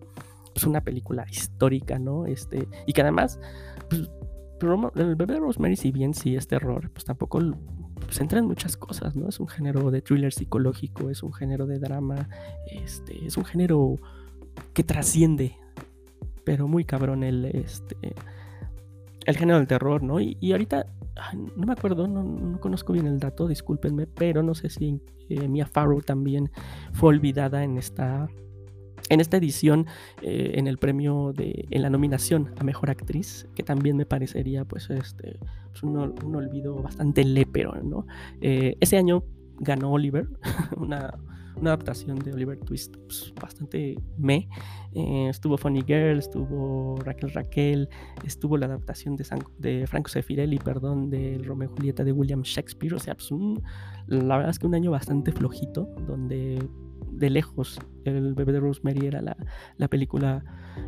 Pues 0.53 0.67
una 0.67 0.83
película 0.83 1.25
histórica, 1.31 1.99
¿no? 1.99 2.27
Este, 2.27 2.69
y 2.87 2.93
que 2.93 3.01
además, 3.01 3.41
pues, 3.89 4.11
el 4.97 5.17
bebé 5.17 5.35
de 5.35 5.41
Rosemary, 5.41 5.77
si 5.77 5.91
bien 5.91 6.13
sí 6.13 6.37
es 6.37 6.49
terror, 6.49 6.91
pues 6.93 7.07
tampoco 7.07 7.41
pues 8.09 8.23
entra 8.23 8.39
en 8.39 8.47
muchas 8.47 8.79
cosas, 8.79 9.15
¿no? 9.17 9.29
Es 9.29 9.39
un 9.39 9.49
género 9.49 9.91
de 9.91 10.01
thriller 10.01 10.33
psicológico, 10.33 11.11
es 11.11 11.23
un 11.23 11.35
género 11.35 11.67
de 11.67 11.79
drama, 11.79 12.31
este, 12.71 13.27
es 13.27 13.37
un 13.37 13.45
género 13.45 13.97
que 14.73 14.83
trasciende, 14.83 15.59
pero 16.43 16.67
muy 16.69 16.87
cabrón 16.87 17.23
el, 17.23 17.45
este, 17.45 17.97
el 19.27 19.37
género 19.37 19.59
del 19.59 19.67
terror, 19.67 20.03
¿no? 20.03 20.21
Y, 20.21 20.39
ahorita, 20.53 20.87
no 21.55 21.67
me 21.67 21.75
acuerdo, 21.75 22.09
no, 22.09 22.59
conozco 22.61 22.95
bien 22.95 23.07
el 23.07 23.19
dato, 23.19 23.47
discúlpenme, 23.47 24.07
pero 24.07 24.43
no 24.43 24.55
sé 24.55 24.71
si 24.71 25.03
eh, 25.29 25.47
Mia 25.47 25.67
Farrow 25.67 26.01
también 26.01 26.51
fue 26.95 27.11
olvidada 27.11 27.63
en 27.63 27.77
esta 27.77 28.31
en 29.09 29.21
esta 29.21 29.37
edición, 29.37 29.87
eh, 30.23 30.53
en 30.55 30.67
el 30.67 30.79
premio 30.79 31.33
de, 31.33 31.67
en 31.71 31.83
la 31.83 31.91
nominación 31.91 32.53
a 32.59 32.65
mejor 32.65 32.91
actriz, 32.91 33.49
que 33.55 33.63
también 33.63 33.97
me 33.97 34.07
parecería, 34.07 34.65
pues, 34.65 34.91
este, 34.91 35.39
pues, 35.71 35.83
un, 35.83 35.97
olvido 36.35 36.83
bastante 36.83 37.25
lépero, 37.25 37.75
¿no? 37.83 38.07
Eh, 38.41 38.77
ese 38.81 38.97
año 38.97 39.25
ganó 39.59 39.93
Oliver, 39.93 40.29
una, 40.77 41.19
adaptación 41.61 42.21
de 42.21 42.33
Oliver 42.33 42.57
Twist 42.61 42.97
pues, 42.99 43.35
bastante 43.41 43.97
me. 44.17 44.49
Eh, 44.95 45.29
estuvo 45.29 45.59
Funny 45.59 45.83
Girl, 45.85 46.19
estuvo 46.19 46.97
Raquel 47.03 47.33
Raquel, 47.33 47.89
estuvo 48.25 48.57
la 48.57 48.67
adaptación 48.67 49.17
de, 49.17 49.27
de 49.59 49.87
Franco 49.89 50.09
Sefirelli, 50.09 50.59
perdón, 50.59 51.11
de 51.11 51.41
Romeo 51.43 51.69
y 51.69 51.77
Julieta 51.77 52.05
de 52.05 52.13
William 52.13 52.43
Shakespeare. 52.43 52.95
O 52.95 53.01
sea, 53.01 53.17
pues 53.17 53.31
la 54.07 54.37
verdad 54.37 54.51
es 54.51 54.61
que 54.61 54.69
un 54.69 54.77
año 54.77 54.93
bastante 54.93 55.33
flojito, 55.33 55.89
donde 56.07 56.63
de 57.19 57.31
lejos 57.31 57.79
el 58.05 58.35
bebé 58.35 58.53
de 58.53 58.61
Rosemary 58.61 59.07
era 59.07 59.21
la, 59.21 59.37
la 59.77 59.89
película, 59.89 60.45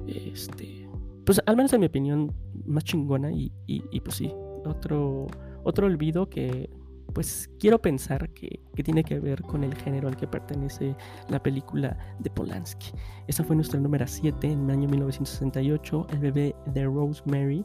este, 0.07 0.88
pues 1.25 1.40
al 1.47 1.57
menos 1.57 1.73
en 1.73 1.81
mi 1.81 1.87
opinión, 1.87 2.33
más 2.64 2.85
chingona 2.85 3.33
y, 3.33 3.53
y, 3.66 4.01
pues 4.01 4.16
sí, 4.16 4.33
otro, 4.64 5.27
otro 5.64 5.87
olvido 5.87 6.29
que 6.29 6.71
pues 7.12 7.51
quiero 7.59 7.81
pensar 7.81 8.31
que, 8.31 8.61
que, 8.77 8.85
tiene 8.85 9.03
que 9.03 9.19
ver 9.19 9.43
con 9.43 9.64
el 9.64 9.75
género 9.75 10.07
al 10.07 10.16
que 10.16 10.29
pertenece 10.29 10.95
la 11.29 11.43
película 11.43 11.99
de 12.21 12.31
Polanski. 12.31 12.93
Esa 13.27 13.43
fue 13.43 13.57
nuestra 13.57 13.81
número 13.81 14.07
7 14.07 14.47
en 14.47 14.64
el 14.64 14.71
año 14.71 14.88
1968, 14.88 16.07
El 16.12 16.19
bebé 16.21 16.55
de 16.66 16.85
Rosemary. 16.85 17.64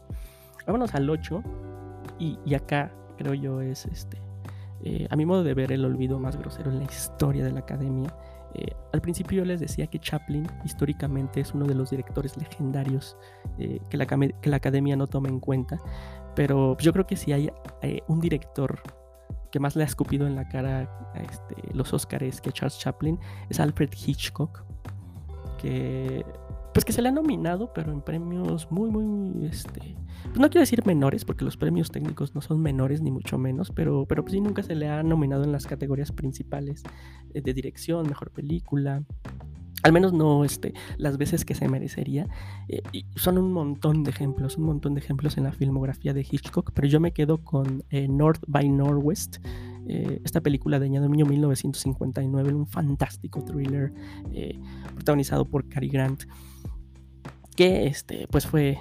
Vámonos 0.66 0.92
al 0.96 1.08
8 1.08 1.42
y, 2.18 2.40
y 2.44 2.54
acá 2.54 2.92
creo 3.16 3.34
yo 3.34 3.60
es 3.60 3.86
este, 3.86 4.20
eh, 4.82 5.06
a 5.10 5.16
mi 5.16 5.26
modo 5.26 5.42
de 5.42 5.54
ver 5.54 5.72
el 5.72 5.84
olvido 5.84 6.18
más 6.18 6.36
grosero 6.36 6.70
en 6.70 6.78
la 6.78 6.84
historia 6.84 7.44
de 7.44 7.52
la 7.52 7.60
academia 7.60 8.14
eh, 8.58 8.74
al 8.94 9.02
principio 9.02 9.38
yo 9.38 9.44
les 9.44 9.60
decía 9.60 9.86
que 9.86 9.98
Chaplin 9.98 10.46
históricamente 10.64 11.40
es 11.40 11.52
uno 11.52 11.66
de 11.66 11.74
los 11.74 11.90
directores 11.90 12.38
legendarios 12.38 13.16
eh, 13.58 13.80
que, 13.90 13.98
la, 13.98 14.06
que, 14.06 14.48
la, 14.48 14.56
academia 14.56 14.96
no 14.96 15.06
toma 15.06 15.28
en 15.28 15.40
cuenta, 15.40 15.78
pero 16.34 16.74
yo 16.78 16.92
creo 16.94 17.06
que 17.06 17.16
si 17.16 17.32
hay 17.32 17.50
eh, 17.82 18.00
un 18.08 18.18
director 18.18 18.80
que 19.52 19.60
más 19.60 19.76
le 19.76 19.82
ha 19.82 19.86
escupido 19.86 20.26
en 20.26 20.36
la 20.36 20.48
cara 20.48 20.88
a 21.14 21.20
este, 21.20 21.54
los 21.74 21.92
Oscars 21.92 22.40
que 22.40 22.50
Charles 22.50 22.78
Chaplin 22.78 23.18
es 23.50 23.60
Alfred 23.60 23.90
Hitchcock, 23.92 24.64
que 25.58 26.24
pues 26.76 26.84
que 26.84 26.92
se 26.92 27.00
le 27.00 27.08
ha 27.08 27.12
nominado, 27.12 27.72
pero 27.72 27.90
en 27.90 28.02
premios 28.02 28.70
muy, 28.70 28.90
muy, 28.90 29.46
este, 29.46 29.96
pues 30.24 30.38
no 30.38 30.50
quiero 30.50 30.60
decir 30.60 30.84
menores, 30.84 31.24
porque 31.24 31.42
los 31.42 31.56
premios 31.56 31.90
técnicos 31.90 32.34
no 32.34 32.42
son 32.42 32.60
menores 32.60 33.00
ni 33.00 33.10
mucho 33.10 33.38
menos, 33.38 33.72
pero, 33.74 34.04
pero 34.04 34.22
pues 34.22 34.34
sí 34.34 34.42
nunca 34.42 34.62
se 34.62 34.74
le 34.74 34.86
ha 34.90 35.02
nominado 35.02 35.44
en 35.44 35.52
las 35.52 35.66
categorías 35.66 36.12
principales 36.12 36.82
eh, 37.32 37.40
de 37.40 37.54
dirección, 37.54 38.06
mejor 38.06 38.30
película, 38.30 39.02
al 39.84 39.92
menos 39.92 40.12
no 40.12 40.44
este, 40.44 40.74
las 40.98 41.16
veces 41.16 41.46
que 41.46 41.54
se 41.54 41.66
merecería. 41.66 42.28
Eh, 42.68 42.82
son 43.14 43.38
un 43.38 43.54
montón 43.54 44.04
de 44.04 44.10
ejemplos, 44.10 44.58
un 44.58 44.64
montón 44.64 44.92
de 44.92 45.00
ejemplos 45.00 45.38
en 45.38 45.44
la 45.44 45.52
filmografía 45.52 46.12
de 46.12 46.26
Hitchcock, 46.30 46.72
pero 46.74 46.88
yo 46.88 47.00
me 47.00 47.12
quedo 47.12 47.42
con 47.42 47.84
eh, 47.88 48.06
North 48.06 48.42
by 48.46 48.68
Northwest. 48.68 49.38
Esta 49.88 50.40
película 50.40 50.80
de 50.80 50.86
año 50.86 51.00
1959, 51.08 52.52
un 52.52 52.66
fantástico 52.66 53.44
thriller 53.44 53.92
protagonizado 54.96 55.44
por 55.44 55.68
Cary 55.68 55.88
Grant, 55.88 56.24
que 57.56 57.86
este, 57.86 58.26
pues 58.30 58.46
fue, 58.46 58.78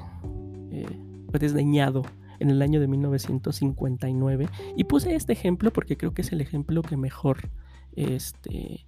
fue 1.30 1.40
desdeñado 1.40 2.04
en 2.40 2.50
el 2.50 2.62
año 2.62 2.80
de 2.80 2.88
1959. 2.88 4.48
Y 4.76 4.84
puse 4.84 5.16
este 5.16 5.34
ejemplo 5.34 5.72
porque 5.72 5.98
creo 5.98 6.14
que 6.14 6.22
es 6.22 6.32
el 6.32 6.42
ejemplo 6.42 6.82
que 6.82 6.98
mejor 6.98 7.50
este, 7.96 8.86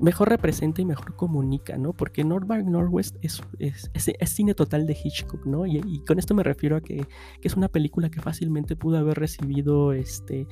mejor 0.00 0.28
representa 0.28 0.80
y 0.80 0.84
mejor 0.84 1.16
comunica, 1.16 1.76
¿no? 1.78 1.92
Porque 1.92 2.24
North 2.24 2.46
by 2.46 2.64
Northwest 2.64 3.16
es, 3.22 3.42
es, 3.58 3.90
cine 4.30 4.54
total 4.54 4.86
de 4.86 4.96
Hitchcock, 5.02 5.46
¿no? 5.46 5.66
Y, 5.66 6.02
con 6.06 6.18
esto 6.18 6.34
me 6.34 6.42
refiero 6.42 6.76
a 6.76 6.80
que, 6.80 7.06
es 7.42 7.56
una 7.56 7.68
película 7.68 8.10
que 8.10 8.20
fácilmente 8.20 8.76
pudo 8.76 8.98
haber 8.98 9.18
recibido 9.18 9.92
este, 9.92 10.46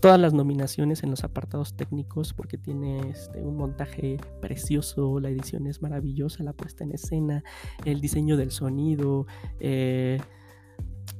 todas 0.00 0.18
las 0.18 0.32
nominaciones 0.32 1.02
en 1.02 1.10
los 1.10 1.24
apartados 1.24 1.76
técnicos 1.76 2.32
porque 2.32 2.58
tiene 2.58 3.10
este, 3.10 3.42
un 3.42 3.56
montaje 3.56 4.16
precioso, 4.40 5.20
la 5.20 5.28
edición 5.28 5.66
es 5.66 5.82
maravillosa, 5.82 6.42
la 6.42 6.52
puesta 6.52 6.84
en 6.84 6.92
escena, 6.92 7.44
el 7.84 8.00
diseño 8.00 8.36
del 8.36 8.50
sonido, 8.50 9.26
eh, 9.60 10.18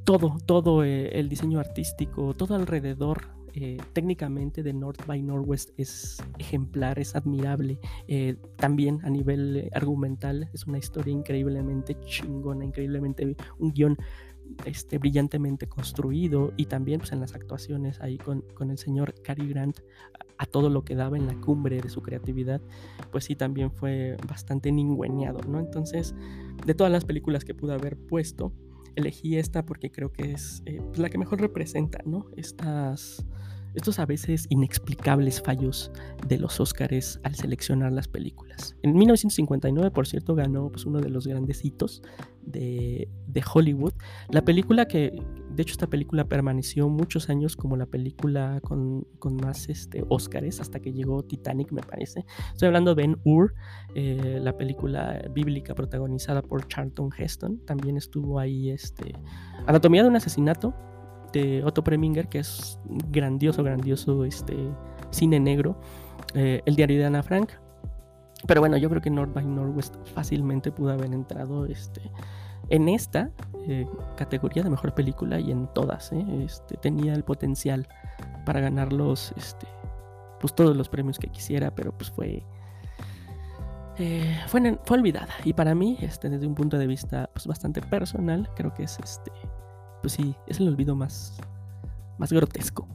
todo, 0.04 0.38
todo 0.46 0.82
eh, 0.82 1.18
el 1.18 1.28
diseño 1.28 1.60
artístico, 1.60 2.34
todo 2.34 2.54
alrededor 2.54 3.38
eh, 3.52 3.78
técnicamente 3.92 4.62
de 4.62 4.72
North 4.72 5.04
by 5.06 5.20
Northwest 5.22 5.70
es 5.76 6.22
ejemplar, 6.38 6.98
es 7.00 7.16
admirable. 7.16 7.80
También 8.56 9.00
a 9.02 9.10
nivel 9.10 9.68
argumental 9.74 10.48
es 10.52 10.66
una 10.66 10.78
historia 10.78 11.12
increíblemente 11.12 11.98
chingona, 12.00 12.64
increíblemente 12.64 13.36
un 13.58 13.72
guion 13.72 13.98
este, 14.64 14.98
brillantemente 14.98 15.66
construido 15.66 16.52
y 16.56 16.66
también 16.66 17.00
pues, 17.00 17.12
en 17.12 17.20
las 17.20 17.34
actuaciones 17.34 18.00
ahí 18.00 18.18
con, 18.18 18.42
con 18.54 18.70
el 18.70 18.78
señor 18.78 19.14
Cary 19.22 19.48
Grant 19.48 19.80
a, 20.38 20.46
todo 20.46 20.70
lo 20.70 20.84
que 20.84 20.94
daba 20.94 21.16
en 21.16 21.26
la 21.26 21.34
cumbre 21.34 21.80
de 21.80 21.90
su 21.90 22.02
creatividad, 22.02 22.60
pues 23.12 23.24
sí 23.24 23.36
también 23.36 23.70
fue 23.70 24.16
bastante 24.26 24.72
ningüeñado, 24.72 25.40
¿no? 25.46 25.60
Entonces, 25.60 26.14
de 26.64 26.74
todas 26.74 26.90
las 26.90 27.04
películas 27.04 27.44
que 27.44 27.54
pude 27.54 27.74
haber 27.74 27.98
puesto, 27.98 28.52
elegí 28.96 29.36
esta 29.36 29.64
porque 29.64 29.90
creo 29.90 30.12
que 30.12 30.32
es 30.32 30.62
pues, 30.64 30.98
la 30.98 31.10
que 31.10 31.18
mejor 31.18 31.40
representa, 31.40 32.00
¿no? 32.04 32.26
Estas 32.36 33.24
estos 33.74 33.98
a 33.98 34.06
veces 34.06 34.46
inexplicables 34.48 35.40
fallos 35.40 35.90
de 36.26 36.38
los 36.38 36.60
Óscares 36.60 37.20
al 37.22 37.34
seleccionar 37.34 37.92
las 37.92 38.08
películas. 38.08 38.76
En 38.82 38.94
1959, 38.94 39.90
por 39.90 40.06
cierto, 40.06 40.34
ganó 40.34 40.70
pues, 40.70 40.86
uno 40.86 41.00
de 41.00 41.10
los 41.10 41.26
grandes 41.26 41.64
hitos 41.64 42.02
de, 42.42 43.08
Hollywood. 43.52 43.94
La 44.28 44.42
película 44.44 44.86
que, 44.86 45.22
de 45.50 45.62
hecho, 45.62 45.72
esta 45.72 45.86
película 45.86 46.24
permaneció 46.24 46.88
muchos 46.88 47.30
años 47.30 47.56
como 47.56 47.76
la 47.76 47.86
película 47.86 48.60
con, 48.62 49.06
más 49.40 49.68
este, 49.68 50.04
Óscares 50.08 50.60
hasta 50.60 50.80
que 50.80 50.92
llegó 50.92 51.22
Titanic, 51.22 51.72
me 51.72 51.82
parece. 51.82 52.24
Estoy 52.52 52.66
hablando 52.66 52.94
de 52.94 53.02
Ben 53.02 53.18
Hur, 53.24 53.54
eh, 53.94 54.38
la 54.42 54.56
película 54.56 55.22
bíblica 55.32 55.74
protagonizada 55.74 56.42
por 56.42 56.66
Charlton 56.68 57.10
Heston. 57.16 57.60
También 57.64 57.96
estuvo 57.96 58.38
ahí 58.38 58.70
este, 58.70 59.14
Anatomía 59.66 60.02
de 60.02 60.08
un 60.08 60.16
asesinato 60.16 60.74
de 61.32 61.62
Otto 61.64 61.84
Preminger, 61.84 62.28
que 62.28 62.40
es 62.40 62.78
grandioso, 63.10 63.62
grandioso 63.62 64.24
este, 64.24 64.56
cine 65.10 65.40
negro. 65.40 65.76
Eh, 66.34 66.62
el 66.64 66.76
diario 66.76 66.98
de 66.98 67.06
Ana 67.06 67.22
Frank. 67.22 67.50
Pero 68.46 68.60
bueno, 68.60 68.76
yo 68.76 68.88
creo 68.88 69.02
que 69.02 69.10
North 69.10 69.34
by 69.34 69.44
Northwest 69.44 69.96
fácilmente 70.14 70.72
pudo 70.72 70.92
haber 70.92 71.12
entrado 71.12 71.66
este, 71.66 72.00
en 72.70 72.88
esta 72.88 73.30
eh, 73.66 73.86
categoría 74.16 74.62
de 74.62 74.70
mejor 74.70 74.94
película 74.94 75.38
y 75.38 75.50
en 75.50 75.66
todas. 75.74 76.12
¿eh? 76.12 76.24
Este, 76.44 76.76
tenía 76.76 77.14
el 77.14 77.22
potencial 77.22 77.86
para 78.46 78.60
ganar 78.60 78.92
los, 78.92 79.32
este, 79.36 79.66
pues 80.40 80.54
todos 80.54 80.74
los 80.76 80.88
premios 80.88 81.18
que 81.18 81.28
quisiera, 81.28 81.74
pero 81.74 81.92
pues 81.92 82.10
fue, 82.10 82.42
fue, 84.46 84.78
fue, 84.84 84.96
olvidada. 84.96 85.34
Y 85.44 85.52
para 85.52 85.74
mí, 85.74 85.98
este, 86.00 86.30
desde 86.30 86.46
un 86.46 86.54
punto 86.54 86.78
de 86.78 86.86
vista 86.86 87.28
pues, 87.34 87.46
bastante 87.46 87.82
personal, 87.82 88.48
creo 88.56 88.72
que 88.72 88.84
es 88.84 88.98
este, 89.00 89.30
pues 90.00 90.14
sí, 90.14 90.34
es 90.46 90.60
el 90.60 90.68
olvido 90.68 90.94
más, 90.94 91.38
más 92.18 92.32
grotesco 92.32 92.86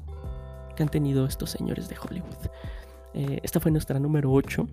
que 0.76 0.84
han 0.84 0.90
tenido 0.90 1.26
estos 1.26 1.50
señores 1.50 1.90
de 1.90 1.96
Hollywood. 1.98 2.50
Eh, 3.14 3.40
esta 3.44 3.60
fue 3.60 3.72
nuestra 3.72 4.00
número 4.00 4.32
8. 4.32 4.68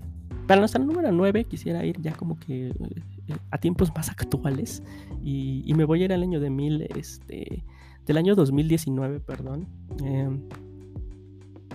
Para 0.47 0.61
nuestra 0.61 0.83
número 0.83 1.13
9 1.13 1.45
quisiera 1.45 1.85
ir 1.85 2.01
ya 2.01 2.13
como 2.13 2.39
que 2.39 2.69
eh, 2.69 3.37
a 3.51 3.59
tiempos 3.59 3.95
más 3.95 4.11
actuales 4.11 4.83
y, 5.23 5.73
me 5.75 5.85
voy 5.85 6.03
a 6.03 6.05
ir 6.07 6.13
al 6.13 6.23
año 6.23 6.41
de 6.41 6.51
mil, 6.51 6.83
este, 6.97 7.65
del 8.05 8.17
año 8.17 8.35
2019, 8.35 9.21
perdón, 9.21 9.69
eh, 10.05 10.29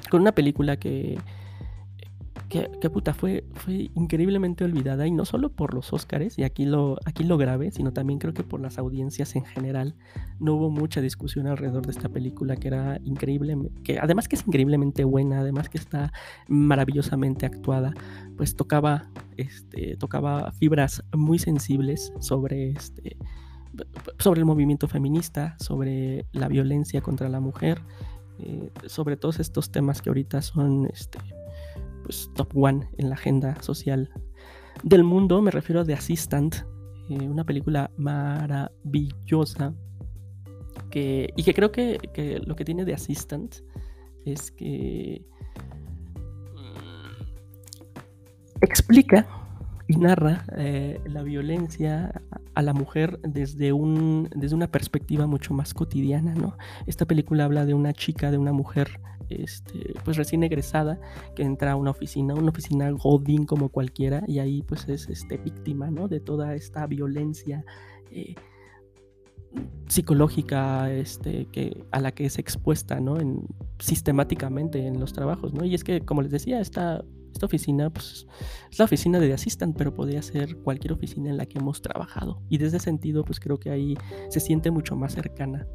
con 0.09 0.21
una 0.21 0.33
película 0.33 0.77
que 0.77 1.17
que, 2.49 2.89
puta, 2.89 3.13
fue, 3.13 3.43
fue 3.53 3.91
increíblemente 3.95 4.63
olvidada 4.63 5.05
y 5.05 5.11
no 5.11 5.25
solo 5.25 5.49
por 5.49 5.73
los 5.73 5.91
Óscares, 5.91 6.37
y 6.37 6.43
aquí 6.43 6.65
lo, 6.65 6.97
aquí 7.05 7.23
lo 7.23 7.37
grave, 7.37 7.71
sino 7.71 7.91
también 7.91 8.19
creo 8.19 8.33
que 8.33 8.43
por 8.43 8.61
las 8.61 8.77
audiencias 8.77 9.35
en 9.35 9.45
general. 9.45 9.95
No 10.39 10.53
hubo 10.55 10.69
mucha 10.69 11.01
discusión 11.01 11.47
alrededor 11.47 11.85
de 11.85 11.91
esta 11.91 12.09
película 12.09 12.55
que 12.55 12.69
era 12.69 12.99
increíble, 13.03 13.57
que 13.83 13.99
además 13.99 14.27
que 14.27 14.35
es 14.35 14.47
increíblemente 14.47 15.03
buena, 15.03 15.39
además 15.39 15.69
que 15.69 15.77
está 15.77 16.11
maravillosamente 16.47 17.45
actuada, 17.45 17.93
pues 18.37 18.55
tocaba, 18.55 19.09
este, 19.35 19.97
tocaba 19.97 20.51
fibras 20.53 21.03
muy 21.13 21.39
sensibles 21.39 22.13
sobre 22.19 22.71
este 22.71 23.17
sobre 24.17 24.39
el 24.39 24.45
movimiento 24.45 24.87
feminista, 24.87 25.55
sobre 25.59 26.25
la 26.31 26.47
violencia 26.47 27.01
contra 27.01 27.29
la 27.29 27.39
mujer, 27.39 27.81
eh, 28.39 28.71
sobre 28.87 29.17
todos 29.17 29.39
estos 29.39 29.71
temas 29.71 30.01
que 30.01 30.09
ahorita 30.09 30.41
son 30.41 30.87
este, 30.91 31.19
pues, 32.07 32.31
top 32.35 32.55
one 32.55 32.87
en 32.97 33.09
la 33.09 33.15
agenda 33.15 33.61
social 33.61 34.09
del 34.81 35.03
mundo. 35.03 35.41
Me 35.41 35.51
refiero 35.51 35.81
a 35.81 35.85
The 35.85 35.93
Assistant, 35.93 36.55
eh, 37.09 37.27
una 37.27 37.43
película 37.43 37.91
maravillosa 37.97 39.73
que, 40.89 41.33
y 41.35 41.43
que 41.43 41.53
creo 41.53 41.73
que, 41.73 41.99
lo 42.45 42.55
que 42.55 42.63
tiene 42.63 42.85
The 42.85 42.93
Assistant 42.93 43.55
es 44.23 44.51
que 44.51 45.25
mm, 46.55 47.23
explica 48.61 49.27
y 49.89 49.97
narra 49.97 50.45
eh, 50.55 51.01
la 51.07 51.23
violencia 51.23 52.21
a 52.55 52.61
la 52.61 52.71
mujer 52.71 53.19
desde, 53.21 53.73
un, 53.73 54.29
desde 54.33 54.55
una 54.55 54.71
perspectiva 54.71 55.27
mucho 55.27 55.53
más 55.53 55.73
cotidiana, 55.73 56.35
¿no? 56.35 56.57
Esta 56.85 57.05
película 57.05 57.43
habla 57.43 57.65
de 57.65 57.73
una 57.73 57.91
chica, 57.91 58.31
de 58.31 58.37
una 58.37 58.53
mujer 58.53 59.01
este, 59.29 59.93
pues 60.03 60.17
recién 60.17 60.43
egresada 60.43 60.99
que 61.35 61.43
entra 61.43 61.73
a 61.73 61.75
una 61.75 61.91
oficina, 61.91 62.33
una 62.33 62.49
oficina 62.49 62.89
godín 62.91 63.45
como 63.45 63.69
cualquiera 63.69 64.23
y 64.27 64.39
ahí 64.39 64.61
pues 64.63 64.87
es 64.87 65.07
este, 65.09 65.37
víctima, 65.37 65.89
¿no? 65.91 66.07
De 66.07 66.19
toda 66.19 66.55
esta 66.55 66.85
violencia 66.87 67.63
eh, 68.11 68.35
psicológica 69.87 70.91
este, 70.91 71.47
a 71.91 71.99
la 71.99 72.11
que 72.11 72.25
es 72.25 72.39
expuesta, 72.39 72.99
¿no? 72.99 73.19
En, 73.19 73.47
sistemáticamente 73.79 74.85
en 74.85 74.99
los 74.99 75.13
trabajos, 75.13 75.53
¿no? 75.53 75.65
Y 75.65 75.75
es 75.75 75.83
que, 75.83 76.01
como 76.01 76.21
les 76.21 76.31
decía, 76.31 76.59
esta 76.59 77.03
esta 77.37 77.45
oficina 77.45 77.89
pues, 77.91 78.27
es 78.71 78.79
la 78.79 78.85
oficina 78.85 79.19
de 79.19 79.27
The 79.27 79.33
Assistant, 79.33 79.77
pero 79.77 79.93
podría 79.93 80.21
ser 80.21 80.57
cualquier 80.57 80.93
oficina 80.93 81.29
en 81.29 81.37
la 81.37 81.45
que 81.45 81.59
hemos 81.59 81.81
trabajado. 81.81 82.41
Y 82.49 82.57
desde 82.57 82.77
ese 82.77 82.85
sentido, 82.85 83.23
pues 83.23 83.39
creo 83.39 83.59
que 83.59 83.69
ahí 83.69 83.95
se 84.29 84.39
siente 84.39 84.71
mucho 84.71 84.95
más 84.95 85.13
cercana, 85.13 85.67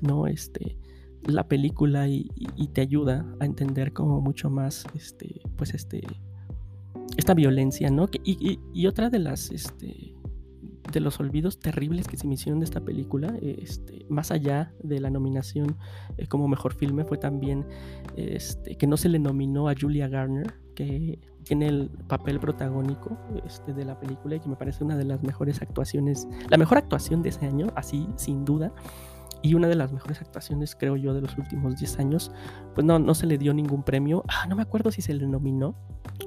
¿no? 0.00 0.26
Este, 0.26 0.76
la 1.24 1.48
película 1.48 2.08
y, 2.08 2.28
te 2.72 2.80
ayuda 2.80 3.26
a 3.40 3.46
entender 3.46 3.92
como 3.92 4.20
mucho 4.20 4.50
más, 4.50 4.84
este, 4.94 5.40
pues 5.56 5.74
este, 5.74 6.02
esta 7.16 7.34
violencia, 7.34 7.90
¿no? 7.90 8.08
Y, 8.24 8.58
y, 8.72 8.86
otra 8.86 9.08
de 9.08 9.18
las, 9.18 9.50
este, 9.50 10.14
de 10.92 11.00
los 11.00 11.18
olvidos 11.20 11.58
terribles 11.58 12.06
que 12.06 12.16
se 12.16 12.26
me 12.26 12.34
hicieron 12.34 12.60
de 12.60 12.64
esta 12.64 12.80
película, 12.80 13.34
este, 13.40 14.06
más 14.08 14.30
allá 14.30 14.72
de 14.82 15.00
la 15.00 15.10
nominación 15.10 15.76
eh, 16.16 16.26
como 16.26 16.48
mejor 16.48 16.74
filme, 16.74 17.04
fue 17.04 17.18
también 17.18 17.66
este, 18.16 18.76
que 18.76 18.86
no 18.86 18.96
se 18.96 19.08
le 19.08 19.18
nominó 19.18 19.68
a 19.68 19.74
Julia 19.78 20.08
Garner, 20.08 20.54
que 20.74 21.18
tiene 21.42 21.68
el 21.68 21.90
papel 22.08 22.40
protagónico 22.40 23.16
este, 23.44 23.72
de 23.72 23.84
la 23.84 23.98
película 23.98 24.36
y 24.36 24.40
que 24.40 24.48
me 24.48 24.56
parece 24.56 24.84
una 24.84 24.96
de 24.96 25.04
las 25.04 25.22
mejores 25.22 25.62
actuaciones, 25.62 26.26
la 26.50 26.56
mejor 26.56 26.78
actuación 26.78 27.22
de 27.22 27.30
ese 27.30 27.46
año, 27.46 27.68
así 27.76 28.06
sin 28.16 28.44
duda. 28.44 28.72
Y 29.42 29.54
una 29.54 29.68
de 29.68 29.74
las 29.74 29.92
mejores 29.92 30.20
actuaciones, 30.20 30.74
creo 30.74 30.96
yo, 30.96 31.14
de 31.14 31.20
los 31.20 31.36
últimos 31.38 31.76
10 31.76 31.98
años. 31.98 32.32
Pues 32.74 32.84
no, 32.84 32.98
no 32.98 33.14
se 33.14 33.26
le 33.26 33.38
dio 33.38 33.54
ningún 33.54 33.82
premio. 33.82 34.24
Ah, 34.28 34.46
no 34.48 34.56
me 34.56 34.62
acuerdo 34.62 34.90
si 34.90 35.02
se 35.02 35.14
le 35.14 35.26
nominó. 35.26 35.74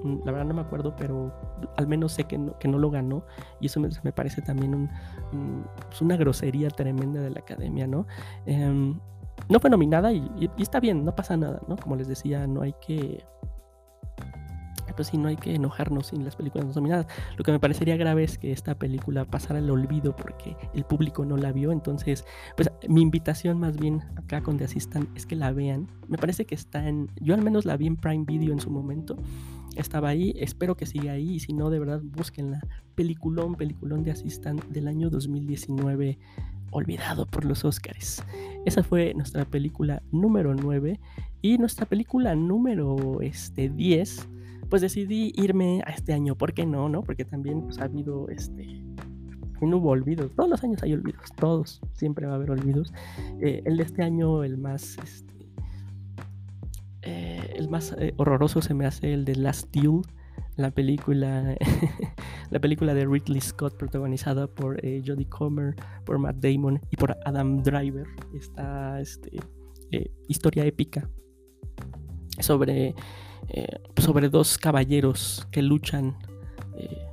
Mm, 0.03 0.19
la 0.25 0.31
verdad 0.31 0.47
no 0.47 0.53
me 0.53 0.61
acuerdo, 0.61 0.95
pero 0.95 1.33
al 1.77 1.87
menos 1.87 2.13
sé 2.13 2.25
que 2.25 2.37
no, 2.37 2.57
que 2.59 2.67
no 2.67 2.77
lo 2.77 2.89
ganó. 2.89 3.25
Y 3.59 3.67
eso 3.67 3.79
me, 3.79 4.11
parece 4.11 4.41
también 4.41 4.75
un, 4.75 4.89
pues 5.87 6.01
una 6.01 6.17
grosería 6.17 6.69
tremenda 6.69 7.21
de 7.21 7.29
la 7.29 7.39
academia, 7.39 7.87
¿no? 7.87 8.05
Em, 8.45 8.99
no 9.47 9.59
fue 9.59 9.69
nominada 9.69 10.11
y, 10.11 10.29
y, 10.39 10.61
está 10.61 10.79
bien, 10.79 11.05
no 11.05 11.15
pasa 11.15 11.35
nada, 11.37 11.61
¿no? 11.67 11.77
Como 11.77 11.95
les 11.95 12.07
decía, 12.07 12.45
no 12.45 12.61
hay 12.61 12.73
que 12.85 13.25
pues 14.99 15.07
sí, 15.07 15.17
no 15.17 15.29
hay 15.29 15.37
que 15.37 15.55
enojarnos 15.55 16.07
sin 16.07 16.25
las 16.25 16.35
películas 16.35 16.67
no 16.67 16.73
nominadas. 16.73 17.07
Lo 17.37 17.45
que 17.45 17.53
me 17.53 17.59
parecería 17.61 17.95
grave 17.95 18.25
es 18.25 18.37
que 18.37 18.51
esta 18.51 18.77
película 18.77 19.23
pasara 19.23 19.59
al 19.59 19.69
olvido 19.69 20.13
porque 20.13 20.57
el 20.73 20.83
público 20.83 21.23
no 21.23 21.37
la 21.37 21.53
vio. 21.53 21.71
Entonces, 21.71 22.25
pues 22.57 22.69
mi 22.89 23.01
invitación 23.01 23.61
más 23.61 23.77
bien 23.77 24.01
acá 24.17 24.41
con 24.41 24.57
The 24.57 24.65
Assistant 24.65 25.07
es 25.15 25.25
que 25.25 25.37
la 25.37 25.53
vean. 25.53 25.87
Me 26.09 26.17
parece 26.17 26.43
que 26.43 26.53
está 26.53 26.85
en, 26.89 27.09
yo 27.21 27.33
al 27.33 27.41
menos 27.41 27.63
la 27.63 27.77
vi 27.77 27.87
en 27.87 27.95
Prime 27.95 28.25
Video 28.25 28.51
en 28.51 28.59
su 28.59 28.71
momento. 28.71 29.15
Estaba 29.77 30.09
ahí, 30.09 30.33
espero 30.35 30.75
que 30.75 30.85
siga 30.85 31.13
ahí 31.13 31.35
y 31.35 31.39
si 31.39 31.53
no, 31.53 31.69
de 31.69 31.79
verdad, 31.79 32.01
búsquenla. 32.03 32.59
Peliculón, 32.95 33.55
peliculón 33.55 34.03
de 34.03 34.11
Assistant 34.11 34.65
del 34.65 34.89
año 34.89 35.09
2019 35.09 36.19
olvidado 36.71 37.25
por 37.25 37.45
los 37.45 37.63
Oscars. 37.63 38.21
Esa 38.65 38.83
fue 38.83 39.13
nuestra 39.13 39.45
película 39.45 40.03
número 40.11 40.53
9 40.55 40.99
y 41.41 41.57
nuestra 41.57 41.85
película 41.85 42.35
número 42.35 43.21
este, 43.21 43.69
10 43.69 44.27
pues 44.69 44.81
decidí 44.81 45.33
irme 45.35 45.81
a 45.85 45.91
este 45.91 46.13
año. 46.13 46.35
¿Por 46.35 46.53
qué 46.53 46.65
no? 46.65 46.89
no? 46.89 47.01
Porque 47.01 47.25
también 47.25 47.63
pues, 47.63 47.79
ha 47.79 47.85
habido 47.85 48.29
este. 48.29 48.83
No 49.61 49.77
hubo 49.77 49.89
olvidos. 49.89 50.31
Todos 50.35 50.49
los 50.49 50.63
años 50.63 50.81
hay 50.83 50.93
olvidos. 50.93 51.31
Todos. 51.35 51.81
Siempre 51.93 52.27
va 52.27 52.33
a 52.33 52.35
haber 52.35 52.51
olvidos. 52.51 52.93
Eh, 53.41 53.61
el 53.65 53.77
de 53.77 53.83
este 53.83 54.03
año, 54.03 54.43
el 54.43 54.57
más. 54.57 54.97
Este, 55.03 55.33
eh, 57.01 57.53
el 57.55 57.69
más 57.69 57.95
eh, 57.97 58.13
horroroso 58.17 58.61
se 58.61 58.73
me 58.73 58.85
hace 58.85 59.13
el 59.13 59.25
de 59.25 59.35
Last 59.35 59.75
Duel. 59.75 60.01
La 60.55 60.71
película. 60.71 61.57
la 62.51 62.59
película 62.59 62.93
de 62.93 63.05
Ridley 63.05 63.41
Scott, 63.41 63.75
protagonizada 63.77 64.47
por 64.47 64.79
Jodie 64.81 65.27
Comer, 65.27 65.75
por 66.05 66.19
Matt 66.19 66.37
Damon 66.37 66.79
y 66.91 66.95
por 66.95 67.17
Adam 67.25 67.61
Driver. 67.63 68.05
Esta 68.33 69.01
este, 69.01 69.39
historia 70.27 70.65
épica 70.65 71.09
sobre 72.39 72.95
eh, 73.47 73.79
sobre 73.97 74.29
dos 74.29 74.57
caballeros 74.57 75.47
que 75.51 75.61
luchan, 75.61 76.17
eh, 76.77 77.07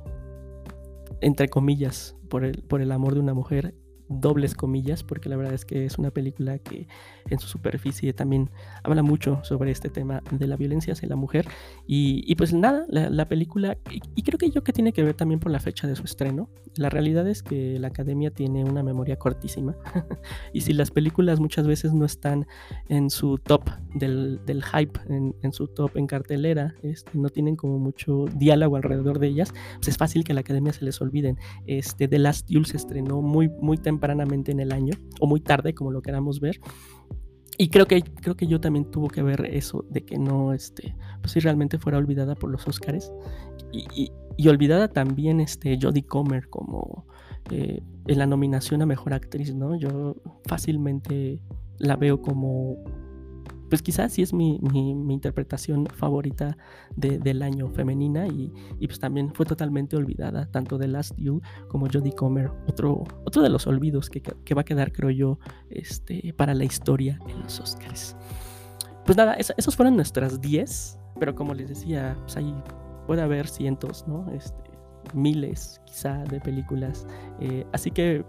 entre 1.21 1.49
comillas, 1.49 2.15
por 2.29 2.43
el, 2.43 2.63
por 2.63 2.81
el 2.81 2.91
amor 2.91 3.13
de 3.13 3.21
una 3.21 3.33
mujer 3.33 3.73
dobles 4.09 4.55
comillas, 4.55 5.03
porque 5.03 5.29
la 5.29 5.37
verdad 5.37 5.53
es 5.53 5.65
que 5.65 5.85
es 5.85 5.97
una 5.97 6.11
película 6.11 6.59
que 6.59 6.87
en 7.29 7.39
su 7.39 7.47
superficie 7.47 8.13
también 8.13 8.49
habla 8.83 9.03
mucho 9.03 9.39
sobre 9.43 9.71
este 9.71 9.89
tema 9.89 10.23
de 10.31 10.47
la 10.47 10.55
violencia 10.55 10.93
hacia 10.93 11.09
la 11.09 11.15
mujer. 11.15 11.47
Y, 11.85 12.33
pues 12.35 12.53
nada, 12.53 12.85
la, 12.89 13.27
película, 13.27 13.77
y, 13.89 14.23
creo 14.23 14.37
que 14.37 14.49
yo 14.49 14.63
que 14.63 14.73
tiene 14.73 14.93
que 14.93 15.03
ver 15.03 15.13
también 15.13 15.39
por 15.39 15.51
la 15.51 15.59
fecha 15.59 15.87
de 15.87 15.95
su 15.95 16.03
estreno. 16.03 16.49
La 16.75 16.89
realidad 16.89 17.27
es 17.27 17.43
que 17.43 17.79
la 17.79 17.87
academia 17.87 18.31
tiene 18.31 18.63
una 18.63 18.83
memoria 18.83 19.17
cortísima. 19.17 19.75
y 20.53 20.61
si 20.61 20.73
las 20.73 20.91
películas 20.91 21.39
muchas 21.39 21.67
veces 21.67 21.93
no 21.93 22.05
están 22.05 22.47
en 22.89 23.09
su 23.09 23.37
top 23.37 23.69
del, 23.95 24.39
hype, 24.45 24.99
en, 25.09 25.53
su 25.53 25.67
top 25.67 25.97
en 25.97 26.07
cartelera, 26.07 26.75
este, 26.83 27.11
no 27.17 27.29
tienen 27.29 27.55
como 27.55 27.79
mucho 27.79 28.25
diálogo 28.35 28.75
alrededor 28.75 29.19
de 29.19 29.27
ellas, 29.27 29.53
pues 29.75 29.89
es 29.89 29.97
fácil 29.97 30.23
que 30.23 30.33
a 30.33 30.35
la 30.35 30.41
academia 30.41 30.73
se 30.73 30.85
les 30.85 31.01
olviden. 31.01 31.37
Este, 31.65 32.07
The 32.07 32.19
Last 32.19 32.49
Duel 32.49 32.65
se 32.65 32.77
estrenó 32.77 33.21
muy, 33.21 33.49
muy 33.49 33.77
tempranamente 33.97 34.51
en 34.51 34.59
el 34.59 34.71
año, 34.71 34.93
o 35.19 35.27
muy 35.27 35.39
tarde, 35.39 35.73
como 35.73 35.91
lo 35.91 36.01
queramos 36.01 36.39
ver. 36.39 36.59
Y 37.57 37.69
creo 37.69 37.87
que, 37.87 38.03
creo 38.03 38.37
que 38.37 38.45
yo 38.45 38.61
también 38.61 38.91
tuvo 38.91 39.07
que 39.07 39.23
ver 39.23 39.45
eso 39.45 39.83
de 39.89 40.05
que 40.05 40.19
no, 40.19 40.53
este, 40.53 40.95
pues 41.21 41.31
si 41.31 41.39
realmente 41.39 41.79
fuera 41.79 41.97
olvidada 41.97 42.35
por 42.35 42.51
los 42.51 42.67
Oscars. 42.67 43.11
Y, 43.71 44.11
y, 44.37 44.47
olvidada 44.47 44.87
también 44.87 45.39
este, 45.39 45.79
Jodie 45.81 46.05
Comer 46.05 46.47
como 46.49 47.07
eh, 47.49 47.81
en 48.05 48.17
la 48.19 48.27
nominación 48.27 48.83
a 48.83 48.85
Mejor 48.85 49.13
Actriz, 49.13 49.55
¿no? 49.55 49.75
Yo 49.75 50.15
fácilmente 50.45 51.41
la 51.79 51.95
veo 51.95 52.21
como 52.21 52.77
pues 53.69 53.81
quizás 53.81 54.13
sí 54.13 54.21
es 54.21 54.33
mi, 54.33 54.59
interpretación 55.09 55.87
favorita 55.87 56.57
del 56.95 57.41
año 57.41 57.69
femenina 57.69 58.27
y, 58.27 58.51
pues 58.85 58.99
también 58.99 59.33
fue 59.33 59.45
totalmente 59.45 59.95
olvidada, 59.95 60.49
tanto 60.51 60.77
de 60.77 60.87
Last 60.87 61.15
You 61.17 61.41
como 61.67 61.87
Jodie 61.91 62.13
Comer, 62.13 62.51
otro, 62.67 63.03
otro 63.25 63.41
de 63.41 63.49
los 63.49 63.67
olvidos 63.67 64.09
que, 64.09 64.53
va 64.53 64.61
a 64.61 64.65
quedar, 64.65 64.91
creo 64.91 65.09
yo, 65.09 65.39
este, 65.69 66.33
para 66.33 66.53
la 66.53 66.63
historia 66.63 67.19
en 67.27 67.41
los 67.41 67.59
Oscars. 67.59 68.15
Pues 69.05 69.17
nada, 69.17 69.35
esos 69.35 69.75
fueron 69.75 69.95
nuestras 69.95 70.41
10, 70.41 70.99
pero 71.19 71.35
como 71.35 71.53
les 71.53 71.69
decía, 71.69 72.15
pues 72.21 72.37
ahí 72.37 72.53
puede 73.05 73.21
haber 73.21 73.47
cientos, 73.47 74.05
¿no? 74.07 74.29
Este, 74.31 74.67
miles 75.13 75.81
quizá 75.85 76.23
de 76.25 76.39
películas. 76.39 77.07
Eh, 77.39 77.65
así 77.71 77.91
que 77.91 78.25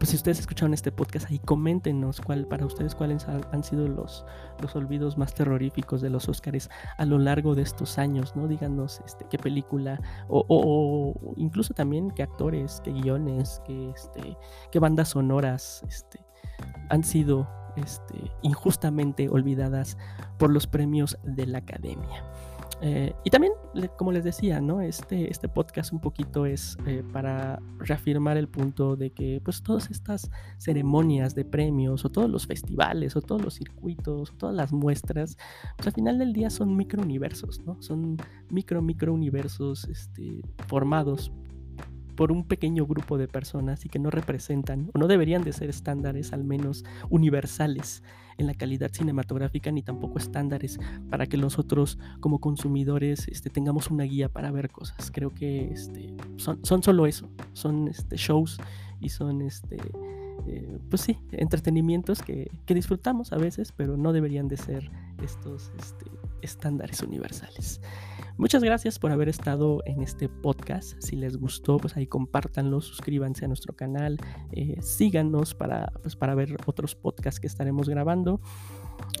pues 0.00 0.10
si 0.10 0.16
ustedes 0.16 0.40
escucharon 0.40 0.72
este 0.72 0.90
podcast 0.90 1.30
ahí, 1.30 1.38
coméntenos 1.40 2.22
cuál, 2.22 2.46
para 2.46 2.64
ustedes 2.64 2.94
cuáles 2.94 3.26
han 3.28 3.62
sido 3.62 3.86
los, 3.86 4.24
los 4.62 4.74
olvidos 4.74 5.18
más 5.18 5.34
terroríficos 5.34 6.00
de 6.00 6.08
los 6.08 6.26
Oscars 6.26 6.70
a 6.96 7.04
lo 7.04 7.18
largo 7.18 7.54
de 7.54 7.60
estos 7.60 7.98
años, 7.98 8.34
¿no? 8.34 8.48
Díganos 8.48 9.02
este, 9.04 9.26
qué 9.28 9.36
película, 9.36 10.00
o, 10.30 11.14
incluso 11.36 11.74
también 11.74 12.10
qué 12.12 12.22
actores, 12.22 12.80
qué 12.82 12.92
guiones, 12.92 13.60
qué, 13.66 13.90
este, 13.90 14.38
qué 14.72 14.78
bandas 14.78 15.10
sonoras 15.10 15.84
este, 15.86 16.24
han 16.88 17.04
sido 17.04 17.46
este, 17.76 18.32
injustamente 18.40 19.28
olvidadas 19.28 19.98
por 20.38 20.48
los 20.48 20.66
premios 20.66 21.18
de 21.24 21.46
la 21.46 21.58
academia. 21.58 22.24
Eh, 22.82 23.12
y 23.24 23.30
también, 23.30 23.52
como 23.98 24.10
les 24.10 24.24
decía, 24.24 24.60
¿no? 24.60 24.80
Este, 24.80 25.30
este 25.30 25.48
podcast 25.48 25.92
un 25.92 26.00
poquito 26.00 26.46
es 26.46 26.78
eh, 26.86 27.02
para 27.12 27.60
reafirmar 27.78 28.38
el 28.38 28.48
punto 28.48 28.96
de 28.96 29.10
que 29.10 29.40
pues 29.44 29.62
todas 29.62 29.90
estas 29.90 30.30
ceremonias 30.58 31.34
de 31.34 31.44
premios 31.44 32.04
o 32.04 32.10
todos 32.10 32.30
los 32.30 32.46
festivales 32.46 33.16
o 33.16 33.20
todos 33.22 33.42
los 33.42 33.54
circuitos 33.54 34.32
todas 34.38 34.54
las 34.54 34.72
muestras, 34.72 35.36
pues 35.76 35.88
al 35.88 35.92
final 35.92 36.18
del 36.18 36.32
día 36.32 36.50
son 36.50 36.76
microuniversos, 36.76 37.60
¿no? 37.64 37.80
Son 37.82 38.16
micro, 38.50 38.82
microuniversos 38.82 39.84
este, 39.88 40.42
formados 40.66 41.32
por 42.20 42.32
un 42.32 42.44
pequeño 42.44 42.84
grupo 42.84 43.16
de 43.16 43.28
personas 43.28 43.86
y 43.86 43.88
que 43.88 43.98
no 43.98 44.10
representan 44.10 44.90
o 44.92 44.98
no 44.98 45.06
deberían 45.06 45.42
de 45.42 45.54
ser 45.54 45.70
estándares 45.70 46.34
al 46.34 46.44
menos 46.44 46.84
universales 47.08 48.02
en 48.36 48.46
la 48.46 48.52
calidad 48.52 48.92
cinematográfica 48.92 49.72
ni 49.72 49.80
tampoco 49.80 50.18
estándares 50.18 50.78
para 51.08 51.24
que 51.24 51.38
nosotros 51.38 51.98
como 52.20 52.38
consumidores 52.38 53.26
este, 53.26 53.48
tengamos 53.48 53.90
una 53.90 54.04
guía 54.04 54.28
para 54.28 54.50
ver 54.50 54.68
cosas. 54.68 55.10
Creo 55.10 55.30
que 55.30 55.72
este, 55.72 56.14
son, 56.36 56.82
solo 56.82 57.06
eso, 57.06 57.30
son 57.54 57.88
este, 57.88 58.18
shows 58.18 58.58
y 59.00 59.08
son 59.08 59.40
este, 59.40 59.78
eh, 60.46 60.78
pues 60.90 61.00
sí, 61.00 61.16
entretenimientos 61.32 62.20
que, 62.20 62.50
que, 62.66 62.74
disfrutamos 62.74 63.32
a 63.32 63.38
veces, 63.38 63.72
pero 63.74 63.96
no 63.96 64.12
deberían 64.12 64.46
de 64.46 64.58
ser 64.58 64.90
estos 65.24 65.72
este, 65.78 66.04
estándares 66.42 67.02
universales. 67.02 67.80
Muchas 68.36 68.62
gracias 68.62 68.98
por 68.98 69.12
haber 69.12 69.28
estado 69.28 69.82
en 69.84 70.02
este 70.02 70.28
podcast. 70.28 71.00
Si 71.00 71.14
les 71.14 71.36
gustó, 71.36 71.76
pues 71.76 71.96
ahí 71.96 72.06
compártanlo, 72.06 72.80
suscríbanse 72.80 73.44
a 73.44 73.48
nuestro 73.48 73.76
canal, 73.76 74.18
eh, 74.52 74.76
síganos 74.80 75.54
para, 75.54 75.92
pues, 76.02 76.16
para 76.16 76.34
ver 76.34 76.56
otros 76.64 76.94
podcasts 76.94 77.38
que 77.38 77.46
estaremos 77.46 77.88
grabando. 77.88 78.40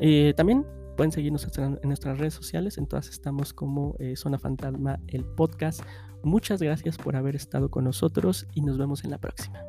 Eh, 0.00 0.32
también 0.36 0.64
pueden 0.96 1.12
seguirnos 1.12 1.46
en 1.58 1.78
nuestras 1.82 2.18
redes 2.18 2.34
sociales, 2.34 2.78
en 2.78 2.86
todas 2.86 3.08
estamos 3.08 3.52
como 3.52 3.94
eh, 3.98 4.16
Zona 4.16 4.38
Fantasma, 4.38 5.00
el 5.06 5.24
podcast. 5.24 5.82
Muchas 6.22 6.62
gracias 6.62 6.96
por 6.96 7.16
haber 7.16 7.36
estado 7.36 7.70
con 7.70 7.84
nosotros 7.84 8.46
y 8.54 8.62
nos 8.62 8.78
vemos 8.78 9.04
en 9.04 9.10
la 9.10 9.18
próxima. 9.18 9.60